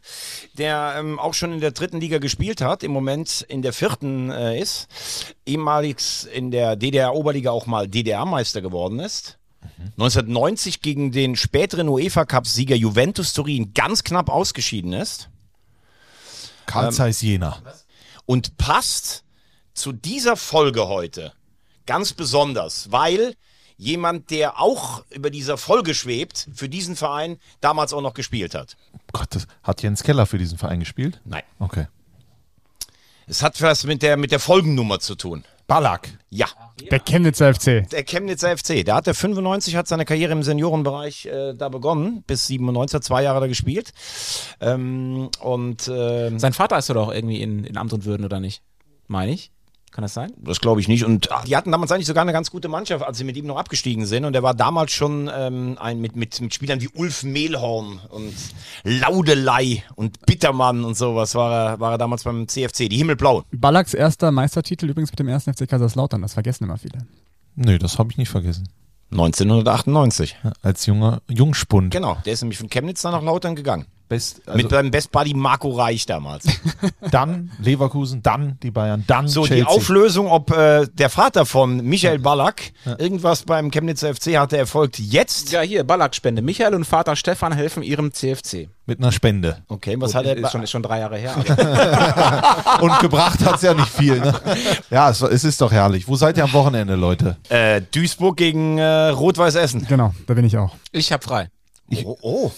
[0.53, 4.29] der ähm, auch schon in der dritten Liga gespielt hat, im Moment in der vierten
[4.29, 4.87] äh, ist,
[5.45, 9.37] ehemals in der DDR-Oberliga auch mal DDR-Meister geworden ist.
[9.91, 15.29] 1990 gegen den späteren UEFA-Cup-Sieger Juventus Turin ganz knapp ausgeschieden ist
[16.65, 17.57] Karl Zeiss Jena.
[18.25, 19.23] und passt
[19.73, 21.33] zu dieser Folge heute
[21.85, 23.35] ganz besonders, weil
[23.77, 28.77] jemand, der auch über dieser Folge schwebt, für diesen Verein damals auch noch gespielt hat.
[29.11, 31.19] Gott, das, hat Jens Keller für diesen Verein gespielt?
[31.25, 31.43] Nein.
[31.59, 31.87] Okay.
[33.25, 35.43] Es hat was mit der, mit der Folgennummer zu tun.
[35.67, 36.09] Ballack.
[36.29, 36.47] Ja,
[36.89, 37.89] Der Chemnitzer FC.
[37.89, 38.85] der Chemnitzer FC.
[38.85, 43.03] Der hat der 95, hat seine Karriere im Seniorenbereich äh, da begonnen, bis 97, hat
[43.03, 43.91] zwei Jahre da gespielt.
[44.59, 48.39] Ähm, und ähm, Sein Vater ist doch auch irgendwie in, in Amt und Würden, oder
[48.39, 48.61] nicht?
[49.07, 49.51] Meine ich.
[49.91, 50.31] Kann das sein?
[50.37, 51.03] Das glaube ich nicht.
[51.03, 53.45] Und ah, die hatten damals eigentlich sogar eine ganz gute Mannschaft, als sie mit ihm
[53.45, 54.23] noch abgestiegen sind.
[54.23, 58.33] Und er war damals schon ähm, ein, mit, mit, mit Spielern wie Ulf Mehlhorn und
[58.83, 62.87] Laudelei und Bittermann und sowas war er, war er damals beim CFC.
[62.87, 63.43] Die Himmelblauen.
[63.51, 66.21] Ballacks erster Meistertitel übrigens mit dem ersten FC Kaiserslautern.
[66.21, 67.05] Das vergessen immer viele.
[67.55, 68.69] Nee, das habe ich nicht vergessen.
[69.11, 70.37] 1998.
[70.61, 71.91] Als junger Jungspund.
[71.91, 73.87] Genau, der ist nämlich von Chemnitz dann nach Lautern gegangen.
[74.11, 76.43] Best, also Mit seinem Best Buddy Marco Reich damals.
[77.11, 79.63] dann Leverkusen, dann die Bayern, dann So, Chelsea.
[79.63, 84.99] die Auflösung, ob äh, der Vater von Michael Ballack irgendwas beim Chemnitzer FC hatte, erfolgt
[84.99, 85.53] jetzt.
[85.53, 86.41] Ja, hier, Ballack-Spende.
[86.41, 88.67] Michael und Vater Stefan helfen ihrem CFC.
[88.85, 89.63] mit einer Spende.
[89.69, 90.35] Okay, was hat er?
[90.35, 91.33] Ist schon, ist schon drei Jahre her.
[92.81, 94.19] Und gebracht hat es ja nicht viel.
[94.19, 94.33] Ne?
[94.89, 96.09] Ja, es, es ist doch herrlich.
[96.09, 97.37] Wo seid ihr am Wochenende, Leute?
[97.47, 99.85] Äh, Duisburg gegen äh, Rot-Weiß Essen.
[99.87, 100.75] Genau, da bin ich auch.
[100.91, 101.49] ich hab frei.
[102.03, 102.51] Oh, oh.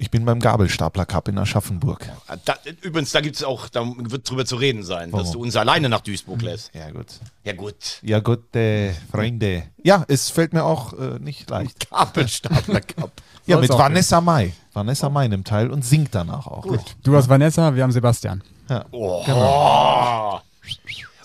[0.00, 2.10] Ich bin beim Gabelstapler Cup in Aschaffenburg.
[2.46, 5.90] Da, übrigens, da gibt's auch, da wird drüber zu reden sein, dass du uns alleine
[5.90, 6.74] nach Duisburg lässt.
[6.74, 7.06] Ja, gut.
[7.44, 7.74] Ja gut.
[8.00, 9.64] Ja, gut, äh, Freunde.
[9.84, 11.90] Ja, es fällt mir auch äh, nicht leicht.
[11.90, 13.12] Gabelstapler Cup.
[13.46, 14.52] Ja, mit Vanessa Mai.
[14.72, 16.64] Vanessa Mai nimmt teil und singt danach auch.
[17.02, 18.44] Du hast Vanessa, wir haben Sebastian.
[18.92, 19.24] Oh.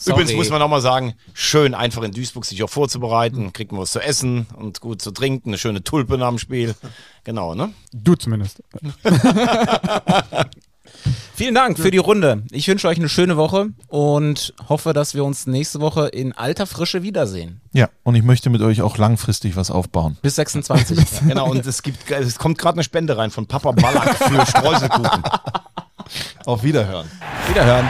[0.06, 0.22] Sorry.
[0.22, 3.82] Übrigens muss man auch mal sagen, schön einfach in Duisburg sich auch vorzubereiten, kriegt man
[3.82, 6.76] was zu essen und gut zu trinken, eine schöne Tulpe nach dem Spiel.
[7.24, 7.74] Genau, ne?
[7.92, 8.62] Du zumindest.
[11.34, 12.44] Vielen Dank für die Runde.
[12.52, 16.68] Ich wünsche euch eine schöne Woche und hoffe, dass wir uns nächste Woche in alter
[16.68, 17.62] Frische wiedersehen.
[17.74, 20.18] Ja, und ich möchte mit euch auch langfristig was aufbauen.
[20.22, 21.00] Bis 26.
[21.28, 25.24] Genau, und es gibt, es kommt gerade eine Spende rein von Papa Ballack für Streuselkuchen.
[26.46, 27.10] Auf Wiederhören.
[27.48, 27.90] Wiederhören.